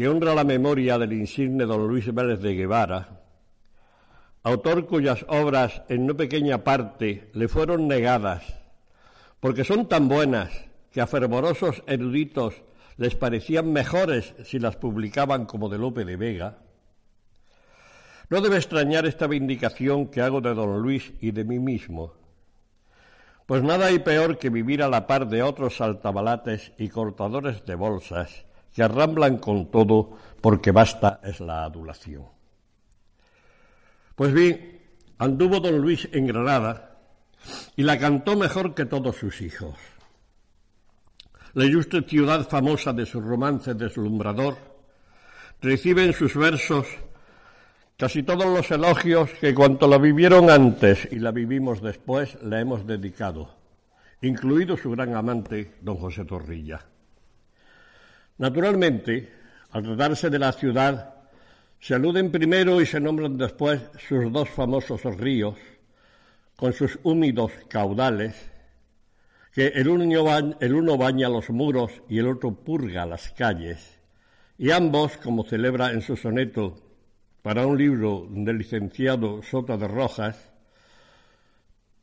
[0.00, 3.20] que honra la memoria del insigne don Luis Vélez de Guevara,
[4.42, 8.42] autor cuyas obras en no pequeña parte le fueron negadas,
[9.40, 10.48] porque son tan buenas
[10.90, 12.62] que a fervorosos eruditos
[12.96, 16.60] les parecían mejores si las publicaban como de Lope de Vega,
[18.30, 22.14] no debe extrañar esta vindicación que hago de don Luis y de mí mismo,
[23.44, 27.74] pues nada hay peor que vivir a la par de otros saltabalates y cortadores de
[27.74, 32.24] bolsas que arramblan con todo porque basta es la adulación.
[34.14, 34.80] Pues bien,
[35.18, 36.98] anduvo don Luis en Granada
[37.76, 39.74] y la cantó mejor que todos sus hijos.
[41.54, 44.56] La ilustre ciudad famosa de su romance deslumbrador
[45.60, 46.86] recibe en sus versos
[48.00, 52.86] Casi todos los elogios que cuanto la vivieron antes y la vivimos después le hemos
[52.86, 53.50] dedicado,
[54.22, 56.80] incluido su gran amante, don José Torrilla.
[58.40, 59.28] Naturalmente,
[59.72, 61.14] al tratarse de la ciudad,
[61.78, 65.56] se aluden primero y se nombran después sus dos famosos ríos,
[66.56, 68.50] con sus húmedos caudales,
[69.52, 73.98] que el uno, baña, el uno baña los muros y el otro purga las calles,
[74.56, 76.78] y ambos, como celebra en su soneto
[77.42, 80.50] para un libro del licenciado Sota de Rojas,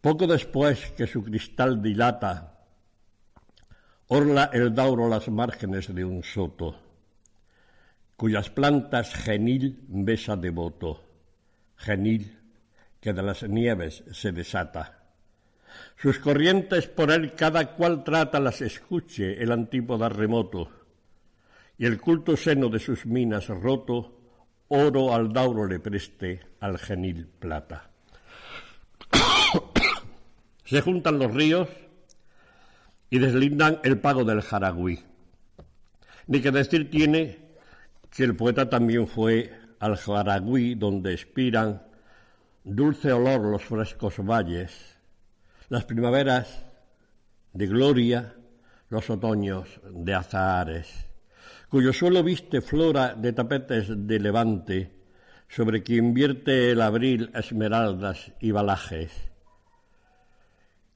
[0.02, 2.57] poco después que su cristal dilata,
[4.08, 6.80] orla el dauro las márgenes de un soto,
[8.16, 11.04] cuyas plantas genil besa devoto,
[11.76, 12.40] genil
[13.02, 15.04] que de las nieves se desata.
[15.98, 20.72] Sus corrientes por él cada cual trata las escuche el antípoda remoto,
[21.78, 24.20] y el culto seno de sus minas roto,
[24.70, 27.90] oro al dauro le preste, al genil plata.
[30.66, 31.70] Se juntan los ríos
[33.10, 35.00] y deslindan el pago del Jaragüí.
[36.28, 37.40] Ni que decir tiene
[38.10, 41.84] que el poeta también fue al Jaragüí, donde expiran
[42.64, 44.98] dulce olor los frescos valles,
[45.70, 46.66] las primaveras
[47.54, 48.36] de gloria,
[48.90, 51.08] los otoños de azahares
[51.70, 54.92] cuyo suelo viste flora de tapetes de levante,
[55.50, 59.12] sobre quien vierte el abril esmeraldas y balajes.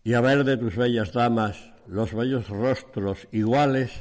[0.04, 3.92] Y a ver de tus bellas damas los bellos rostros iguales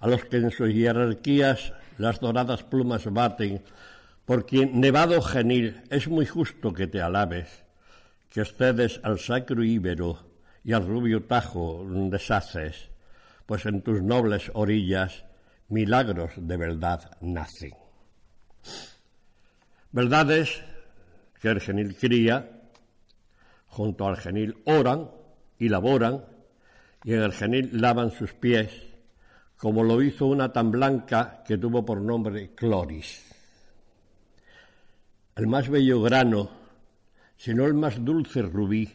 [0.00, 3.62] a los que en sus jerarquías las doradas plumas baten,
[4.24, 7.64] por quien nevado genil es muy justo que te alabes,
[8.28, 10.18] que excedes al sacro íbero
[10.64, 12.90] y al rubio tajo deshaces,
[13.46, 15.24] pues en tus nobles orillas
[15.68, 17.74] milagros de verdad nacen.
[19.92, 20.62] Verdades
[21.40, 22.62] que el genil cría,
[23.66, 25.10] junto al genil oran
[25.58, 26.24] y laboran,
[27.06, 28.68] y en el genil lavan sus pies,
[29.56, 33.32] como lo hizo una tan blanca que tuvo por nombre Cloris.
[35.36, 36.50] El más bello grano,
[37.36, 38.92] sino el más dulce rubí,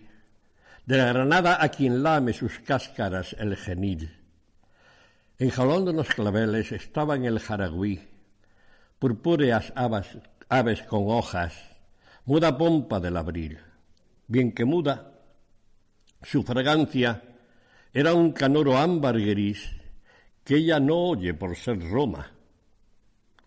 [0.86, 4.12] de la granada a quien lame sus cáscaras el genil
[5.39, 8.09] Enjalando los claveles estaba en el jaragüí,
[8.99, 11.53] purpúreas aves con hojas,
[12.26, 13.57] muda pompa del abril.
[14.28, 15.14] Bien que muda,
[16.22, 17.30] su fragancia
[17.94, 19.70] era un canoro ámbar gris
[20.44, 22.32] que ella no oye por ser Roma,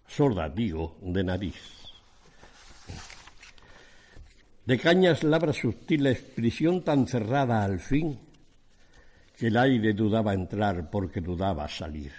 [0.07, 1.57] sorda, digo, de nariz.
[4.65, 8.19] De cañas labras sutiles, prisión tan cerrada al fin,
[9.37, 12.13] que el aire dudaba entrar porque dudaba salir.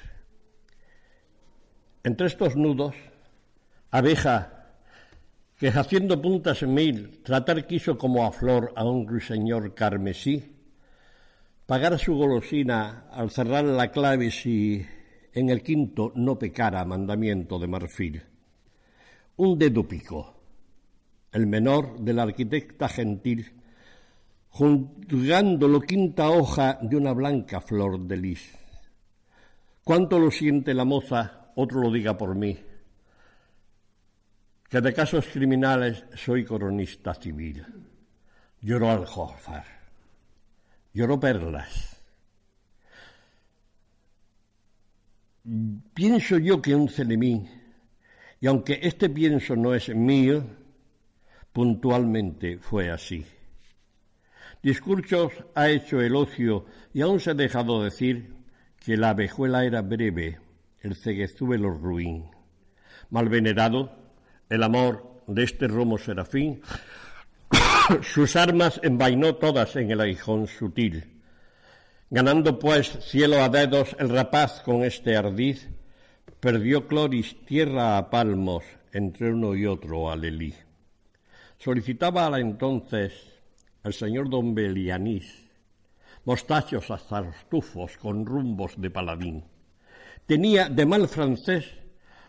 [2.03, 2.95] Entre estos nudos,
[3.91, 4.73] abeja,
[5.57, 10.54] que haciendo puntas mil, tratar quiso como a flor a un ruiseñor carmesí,
[11.65, 14.85] pagar su golosina al cerrar la clave si
[15.33, 18.23] en el quinto no pecara mandamiento de marfil.
[19.37, 20.35] Un dedo pico,
[21.31, 23.51] el menor de la arquitecta gentil,
[24.49, 28.57] juzgándolo quinta hoja de una blanca flor de lis.
[29.83, 32.57] Cuánto lo siente la moza, otro lo diga por mí,
[34.69, 37.65] que de casos criminales soy coronista civil.
[38.61, 39.74] Lloró Aljófar,
[40.95, 42.01] lloró Perlas.
[45.93, 47.49] Pienso yo que un celemín,
[48.39, 50.43] y aunque este pienso no es mío,
[51.51, 53.25] puntualmente fue así.
[54.63, 58.33] Discursos ha hecho el ocio y aún se ha dejado decir
[58.79, 60.39] que la abejuela era breve,
[60.79, 62.25] el ceguezuelo ruin.
[63.09, 63.91] Mal venerado,
[64.49, 66.61] el amor de este romo serafín,
[68.01, 71.21] sus armas envainó todas en el aguijón sutil.
[72.09, 75.69] Ganando pues cielo a dedos el rapaz con este ardiz,
[76.39, 80.53] perdió Cloris tierra a palmos entre uno y otro alelí.
[81.57, 83.13] Solicitaba a la entonces
[83.83, 85.45] el señor don Belianís
[86.25, 89.43] mostachos hasta los tufos con rumbos de paladín.
[90.25, 91.65] Tenía de mal francés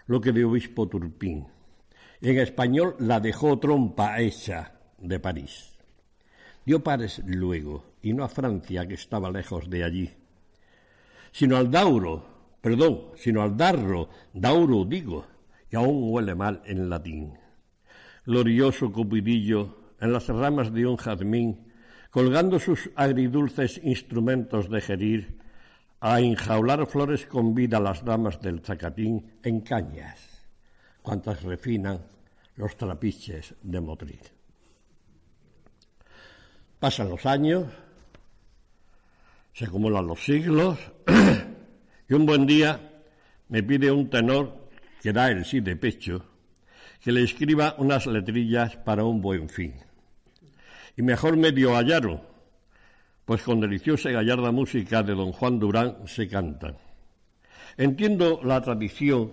[0.06, 1.46] lo que de obispo Turpín.
[2.20, 5.76] En español la dejó trompa hecha de París.
[6.64, 10.10] Dio pares luego, y no a Francia, que estaba lejos de allí,
[11.32, 12.24] sino al Dauro,
[12.60, 15.26] perdón, sino al Darro, Dauro digo,
[15.70, 17.34] y aún huele mal en latín.
[18.24, 21.72] Glorioso cupidillo, en las ramas de un jazmín,
[22.10, 25.38] colgando sus agridulces instrumentos de gerir,
[26.00, 30.44] a enjaular flores con vida las damas del zacatín en cañas,
[31.02, 32.00] cuantas refinan
[32.56, 34.35] los trapiches de Motril.
[36.86, 37.64] Pasan los años,
[39.52, 40.78] se acumulan los siglos,
[42.08, 43.02] y un buen día
[43.48, 44.68] me pide un tenor
[45.02, 46.24] que da el sí de pecho
[47.02, 49.74] que le escriba unas letrillas para un buen fin
[50.96, 52.20] y mejor medio hallaron,
[53.24, 56.76] pues con deliciosa y gallarda música de don Juan Durán se cantan.
[57.76, 59.32] Entiendo la tradición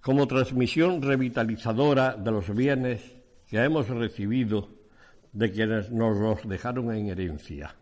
[0.00, 3.02] como transmisión revitalizadora de los bienes
[3.50, 4.73] que hemos recibido
[5.34, 7.74] de quienes nos los dejaron en herencia.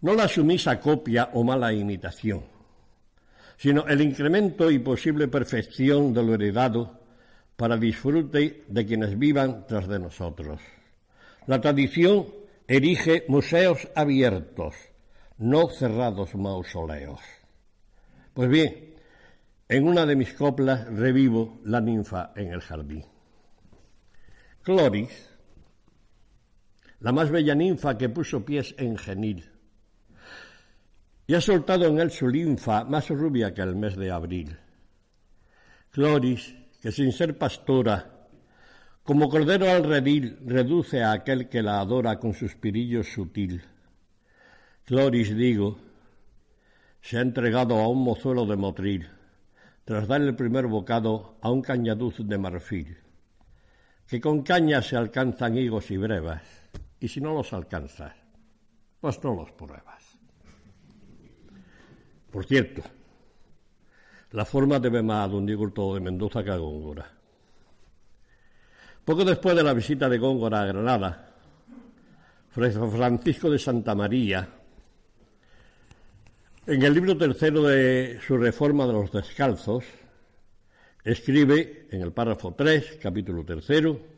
[0.00, 2.44] No la sumisa copia o mala imitación,
[3.56, 7.00] sino el incremento y posible perfección de lo heredado
[7.56, 10.60] para disfrute de quienes vivan tras de nosotros.
[11.46, 12.26] La tradición
[12.68, 14.74] erige museos abiertos,
[15.38, 17.20] no cerrados mausoleos.
[18.32, 18.94] Pues bien,
[19.68, 23.04] en una de mis coplas revivo la ninfa en el jardín.
[24.62, 25.27] Cloris,
[27.00, 29.44] la más bella ninfa que puso pies en genil,
[31.26, 34.56] y ha soltado en él su linfa más rubia que el mes de abril.
[35.90, 38.28] Cloris, que sin ser pastora,
[39.02, 43.62] como cordero al redil reduce a aquel que la adora con suspirillo sutil.
[44.84, 45.78] Cloris, digo,
[47.00, 49.08] se ha entregado a un mozuelo de motril,
[49.84, 52.98] tras dar el primer bocado a un cañaduz de marfil,
[54.06, 56.42] que con caña se alcanzan higos y brevas,
[57.00, 58.12] y si no los alcanzas,
[59.00, 60.18] pues no los pruebas.
[62.30, 62.82] Por cierto,
[64.32, 67.10] la forma de más un todo de Mendoza que a Góngora.
[69.04, 71.34] Poco después de la visita de Góngora a Granada,
[72.50, 74.46] Francisco de Santa María,
[76.66, 79.84] en el libro tercero de su Reforma de los Descalzos,
[81.02, 84.17] escribe en el párrafo 3, capítulo tercero,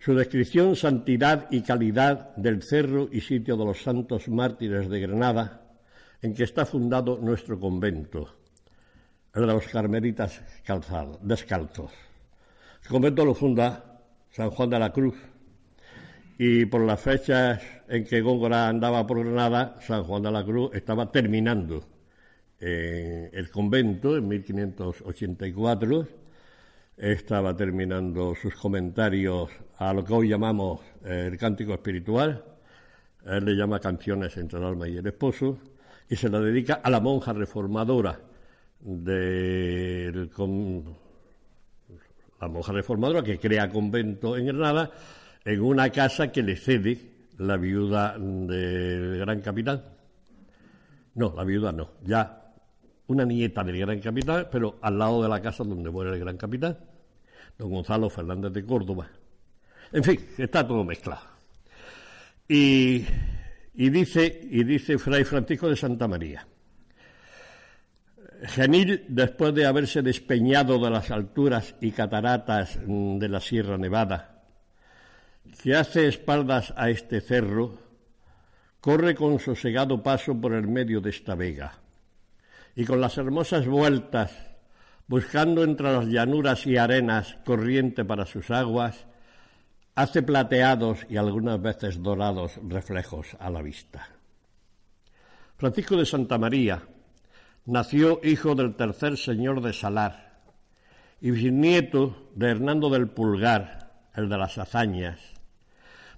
[0.00, 5.60] su descripción santidad y calidad del cerro y sitio de los santos mártires de Granada,
[6.22, 8.34] en que está fundado nuestro convento,
[9.34, 10.40] el de los carmelitas
[11.20, 11.92] descalzos.
[12.82, 15.16] El convento lo funda San Juan de la Cruz.
[16.38, 20.70] Y por las fechas en que Góngora andaba por Granada, San Juan de la Cruz
[20.72, 21.84] estaba terminando
[22.58, 26.19] eh, el convento en 1584.
[27.00, 29.48] Estaba terminando sus comentarios
[29.78, 32.44] a lo que hoy llamamos eh, el cántico espiritual.
[33.24, 35.56] Él le llama canciones entre el alma y el esposo
[36.10, 38.20] y se la dedica a la monja reformadora
[38.80, 40.30] del,
[42.38, 44.90] la monja reformadora que crea convento en Granada,
[45.42, 46.98] en una casa que le cede
[47.38, 49.82] la viuda del gran capitán.
[51.14, 52.39] No, la viuda no, ya
[53.10, 56.36] una nieta del gran capitán, pero al lado de la casa donde muere el gran
[56.36, 56.78] capitán,
[57.58, 59.08] don Gonzalo Fernández de Córdoba.
[59.92, 61.22] En fin, está todo mezclado.
[62.46, 63.04] Y,
[63.74, 66.46] y dice, y dice Fray Francisco de Santa María,
[68.44, 74.44] Genil, después de haberse despeñado de las alturas y cataratas mm, de la Sierra Nevada,
[75.60, 77.76] que hace espaldas a este cerro,
[78.80, 81.80] corre con sosegado paso por el medio de esta vega,
[82.80, 84.32] y con las hermosas vueltas,
[85.06, 89.04] buscando entre las llanuras y arenas corriente para sus aguas,
[89.94, 94.08] hace plateados y algunas veces dorados reflejos a la vista.
[95.58, 96.82] Francisco de Santa María,
[97.66, 100.40] nació hijo del tercer señor de Salar
[101.20, 105.20] y bisnieto de Hernando del Pulgar, el de las hazañas,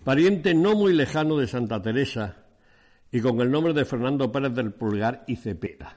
[0.05, 2.37] pariente no muy lejano de Santa Teresa
[3.11, 5.97] y con el nombre de Fernando Pérez del Pulgar y Cepeda.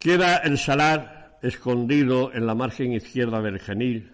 [0.00, 4.10] Queda el Salar escondido en la margen izquierda del Genil,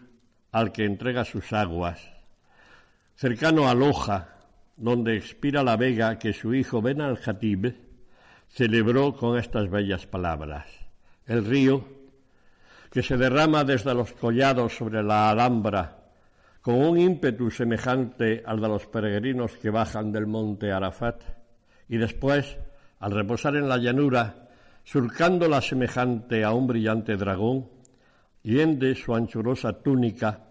[0.51, 2.01] al que entrega sus aguas,
[3.15, 4.35] cercano a Loja,
[4.77, 7.73] donde expira la vega que su hijo Ben al-Jatib
[8.49, 10.67] celebró con estas bellas palabras.
[11.25, 11.87] el río,
[12.91, 15.99] que se derrama desde los collados sobre la Alhambra
[16.63, 21.23] con un ímpetu semejante al de los peregrinos que bajan del monte Arafat,
[21.89, 22.59] y después,
[22.99, 24.46] al reposar en la llanura,
[24.87, 27.69] surcándola semejante a un brillante dragón,
[28.45, 30.45] hiende su anchurosa túnica,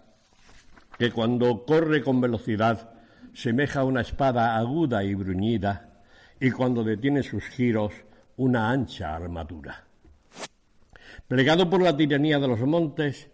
[0.98, 2.90] que cuando corre con velocidad
[3.32, 6.02] semeja una espada aguda y bruñida,
[6.38, 7.94] y cuando detiene sus giros
[8.36, 9.84] una ancha armadura.
[11.26, 13.30] Plegado por la tiranía de los montes,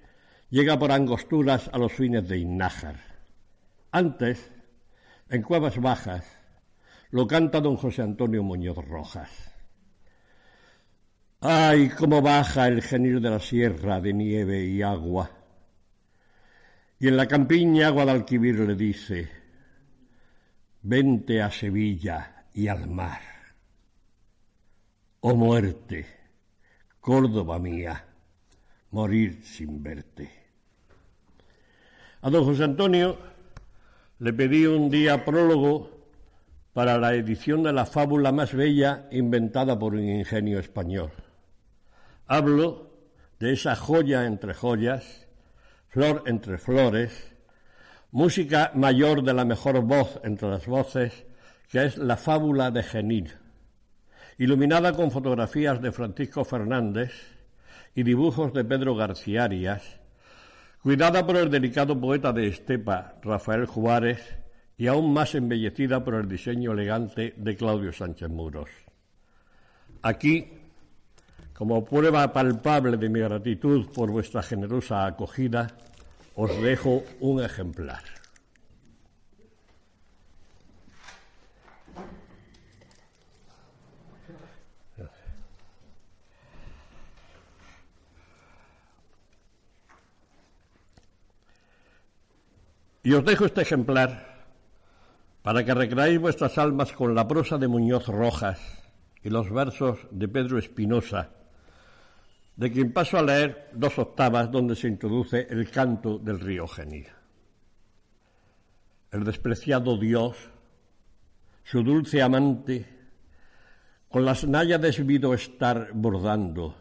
[0.51, 2.97] llega por angosturas a los fines de Innájar.
[3.91, 4.53] Antes,
[5.29, 6.39] en cuevas bajas,
[7.11, 9.52] lo canta don José Antonio Muñoz Rojas.
[11.45, 15.29] ¡Ay, cómo baja el genil de la sierra de nieve y agua!
[17.01, 19.29] Y en la campiña Guadalquivir le dice,
[20.83, 23.23] vente a Sevilla y al mar.
[25.19, 26.07] Oh muerte,
[27.01, 28.05] Córdoba mía,
[28.93, 30.31] morir sin verte.
[32.21, 33.19] A don José Antonio
[34.21, 35.91] le pedí un día prólogo
[36.73, 41.11] para la edición de la fábula más bella inventada por un ingenio español.
[42.35, 42.91] Hablo
[43.41, 45.29] de esa joya entre joyas,
[45.89, 47.37] flor entre flores,
[48.11, 51.27] música mayor de la mejor voz entre las voces,
[51.69, 53.35] que es la fábula de Genil
[54.39, 57.13] iluminada con fotografías de Francisco Fernández
[57.95, 60.01] y dibujos de Pedro García Arias,
[60.83, 64.39] cuidada por el delicado poeta de Estepa, Rafael Juárez,
[64.79, 68.71] y aún más embellecida por el diseño elegante de Claudio Sánchez Muros.
[70.01, 70.62] Aquí,
[71.55, 75.69] como prueba palpable de mi gratitud por vuestra generosa acogida,
[76.35, 78.03] os dejo un ejemplar.
[93.05, 94.47] Y os dejo este ejemplar
[95.43, 98.61] para que recreáis vuestras almas con la prosa de Muñoz Rojas
[99.25, 101.31] y los versos de Pedro Espinosa,
[102.63, 107.09] de quien paso a leer dos octavas donde se introduce el canto del río Genil.
[109.11, 110.37] El despreciado Dios,
[111.65, 112.87] su dulce amante,
[114.09, 116.77] con las náyades vido estar bordando,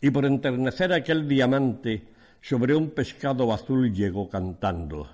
[0.00, 5.10] y por enternecer aquel diamante sobre un pescado azul llegó cantando.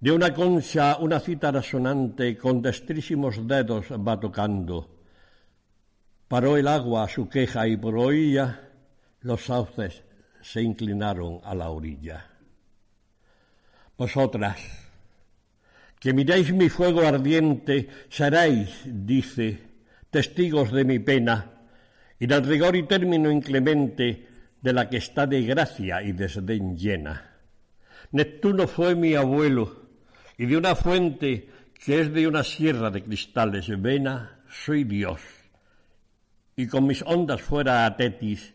[0.00, 4.93] De una concha una cítara sonante con destrísimos dedos va tocando.
[6.34, 8.68] Paró el agua a su queja y por oía
[9.20, 10.02] los sauces
[10.42, 12.26] se inclinaron a la orilla.
[13.96, 14.58] Vosotras,
[16.00, 19.60] que miráis mi fuego ardiente, seréis, dice,
[20.10, 21.52] testigos de mi pena
[22.18, 24.26] y del rigor y término inclemente
[24.60, 27.30] de la que está de gracia y desdén llena.
[28.10, 29.86] Neptuno fue mi abuelo,
[30.36, 35.20] y de una fuente que es de una sierra de cristales vena, soy Dios.
[36.56, 38.54] Y con mis ondas fuera a Tetis,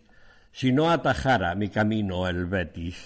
[0.51, 2.97] si no atajara mi camino el Betis.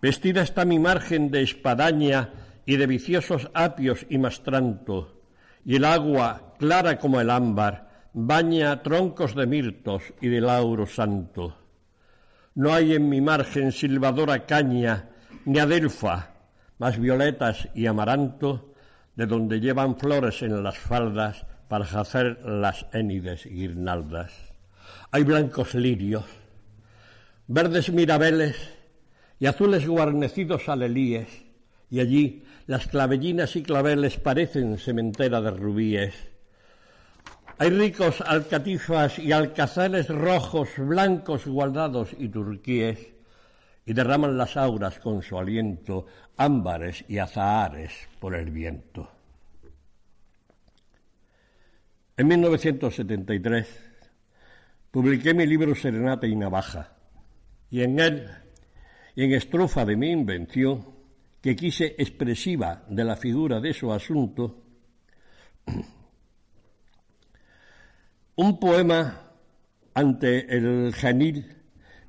[0.00, 2.30] Vestida está mi margen de espadaña
[2.66, 5.22] y de viciosos apios y mastranto,
[5.64, 11.56] y el agua, clara como el ámbar, baña troncos de mirtos y de lauro santo.
[12.54, 15.08] No hay en mi margen silbadora caña,
[15.44, 16.30] ni adelfa,
[16.78, 18.74] más violetas y amaranto,
[19.14, 24.30] de donde llevan flores en las faldas para hacer las énides guirnaldas.
[25.10, 26.26] Hay blancos lirios,
[27.46, 28.56] verdes mirabeles
[29.38, 31.28] y azules guarnecidos alelíes,
[31.88, 36.14] y allí las clavellinas y claveles parecen sementera de rubíes.
[37.56, 42.98] Hay ricos alcatifas y alcazares rojos, blancos, guardados y turquíes,
[43.86, 46.04] y derraman las auras con su aliento,
[46.36, 49.21] ámbares y azahares por el viento.
[52.14, 53.66] En 1973
[54.90, 56.92] publiqué mi libro Serenata y Navaja,
[57.70, 58.28] y en él,
[59.14, 60.84] y en estrofa de mi invención,
[61.40, 64.62] que quise expresiva de la figura de su asunto,
[68.36, 69.30] un poema
[69.94, 71.56] ante el genil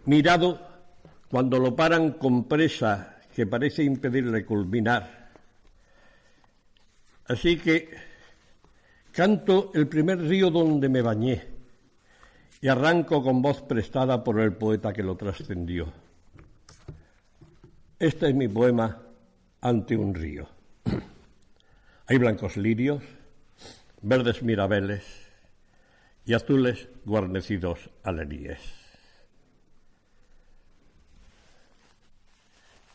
[0.06, 0.68] mirado
[1.30, 5.32] cuando lo paran con presa que parece impedirle culminar.
[7.26, 8.13] Así que
[9.14, 11.44] canto el primer río donde me bañé
[12.60, 15.94] y arranco con voz prestada por el poeta que lo trascendió.
[18.00, 19.02] Este es mi poema
[19.62, 20.50] ante un río.
[22.08, 23.04] Hay blancos lirios,
[24.02, 25.04] verdes mirabeles
[26.26, 28.60] y azules guarnecidos aleríes.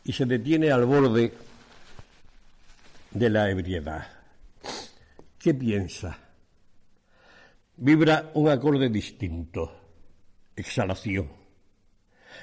[0.05, 1.33] Y se detiene al borde
[3.13, 4.18] de la ebriedad.
[5.39, 6.19] ¿Qué piensa?
[7.77, 9.71] Vibra un acorde distinto,
[10.57, 11.31] exhalación.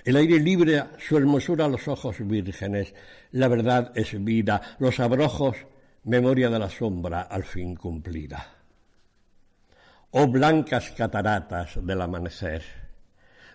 [0.05, 2.93] El aire libre su hermosura a los ojos vírgenes.
[3.31, 5.57] La verdad es vida, los abrojos,
[6.05, 8.55] memoria de la sombra al fin cumplida.
[10.11, 12.84] Oh blancas cataratas del amanecer.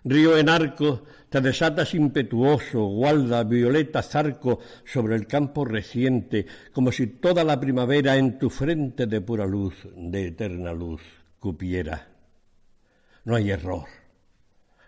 [0.04, 7.06] Río en arco, te desatas impetuoso, gualda, violeta, zarco, sobre el campo reciente, como si
[7.06, 11.02] toda la primavera en tu frente de pura luz, de eterna luz,
[11.38, 12.08] cupiera.
[13.24, 13.86] No hay error,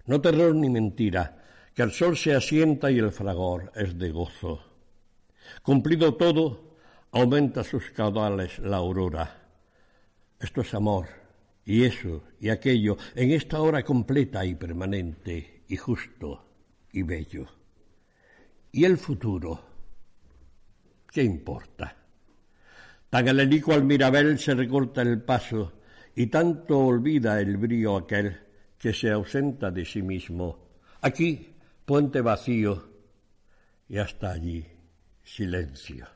[0.07, 1.43] no terror ni mentira,
[1.75, 4.65] que el sol se asienta y el fragor es de gozo.
[5.63, 6.77] Cumplido todo,
[7.13, 9.43] aumenta sus caudales la aurora.
[10.41, 11.07] Esto es amor,
[11.65, 16.49] y eso y aquello, en esta hora completa y permanente, y justo
[16.93, 17.47] y bello.
[18.73, 19.61] ¿Y el futuro?
[21.11, 21.97] ¿Qué importa?
[23.11, 25.81] Tan helenico al Mirabel se recorta el paso,
[26.15, 28.39] y tanto olvida el brío aquel
[28.79, 30.69] que se ausenta de sí mismo.
[31.01, 31.55] Aquí,
[31.85, 32.89] puente vacío,
[33.89, 34.67] y hasta allí,
[35.23, 36.07] silencio.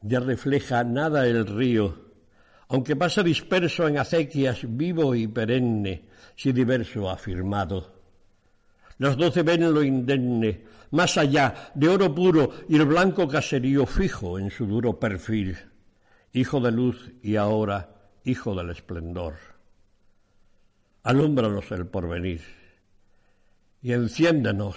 [0.00, 2.07] Ya refleja nada el río,
[2.68, 6.04] aunque pasa disperso en acequias vivo y perenne,
[6.36, 7.98] si diverso afirmado.
[8.98, 14.38] Los doce ven lo indemne, más allá, de oro puro y el blanco caserío fijo
[14.38, 15.56] en su duro perfil,
[16.32, 17.94] hijo de luz y ahora
[18.24, 19.34] hijo del esplendor.
[21.02, 22.42] Alúmbranos el porvenir
[23.80, 24.76] y enciéndenos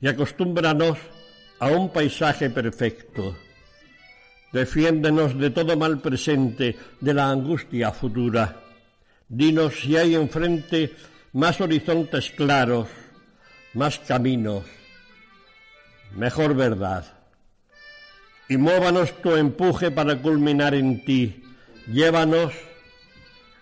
[0.00, 0.98] y acostúmbranos
[1.58, 3.36] a un paisaje perfecto.
[4.52, 8.56] Defiéndenos de todo mal presente, de la angustia futura.
[9.28, 10.92] Dinos si hay enfrente
[11.32, 12.88] más horizontes claros,
[13.74, 14.64] más caminos,
[16.16, 17.04] mejor verdad.
[18.48, 21.44] Y muévanos tu empuje para culminar en ti
[21.86, 22.54] Llévanos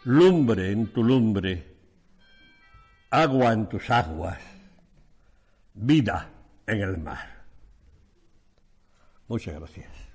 [0.04, 1.64] lumbre en tu lumbre,
[3.10, 4.38] agua en tus aguas,
[5.72, 6.28] vida
[6.66, 7.44] en el mar.
[9.28, 10.08] Muchas gracias.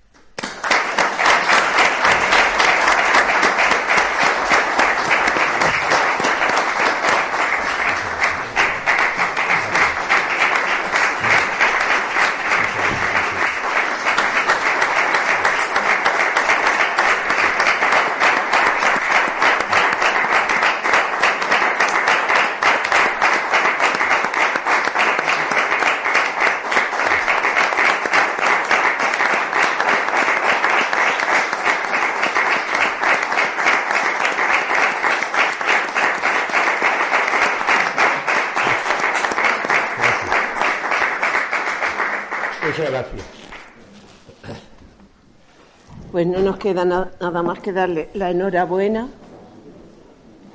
[46.12, 49.09] Pues no nos queda nada más que darle la enhorabuena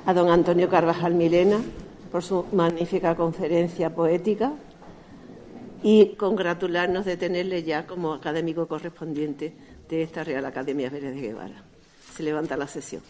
[0.07, 1.61] a don Antonio Carvajal Milena
[2.11, 4.53] por su magnífica conferencia poética
[5.83, 9.53] y congratularnos de tenerle ya como académico correspondiente
[9.87, 11.63] de esta Real Academia Vélez de Guevara.
[12.15, 13.03] Se levanta la sesión.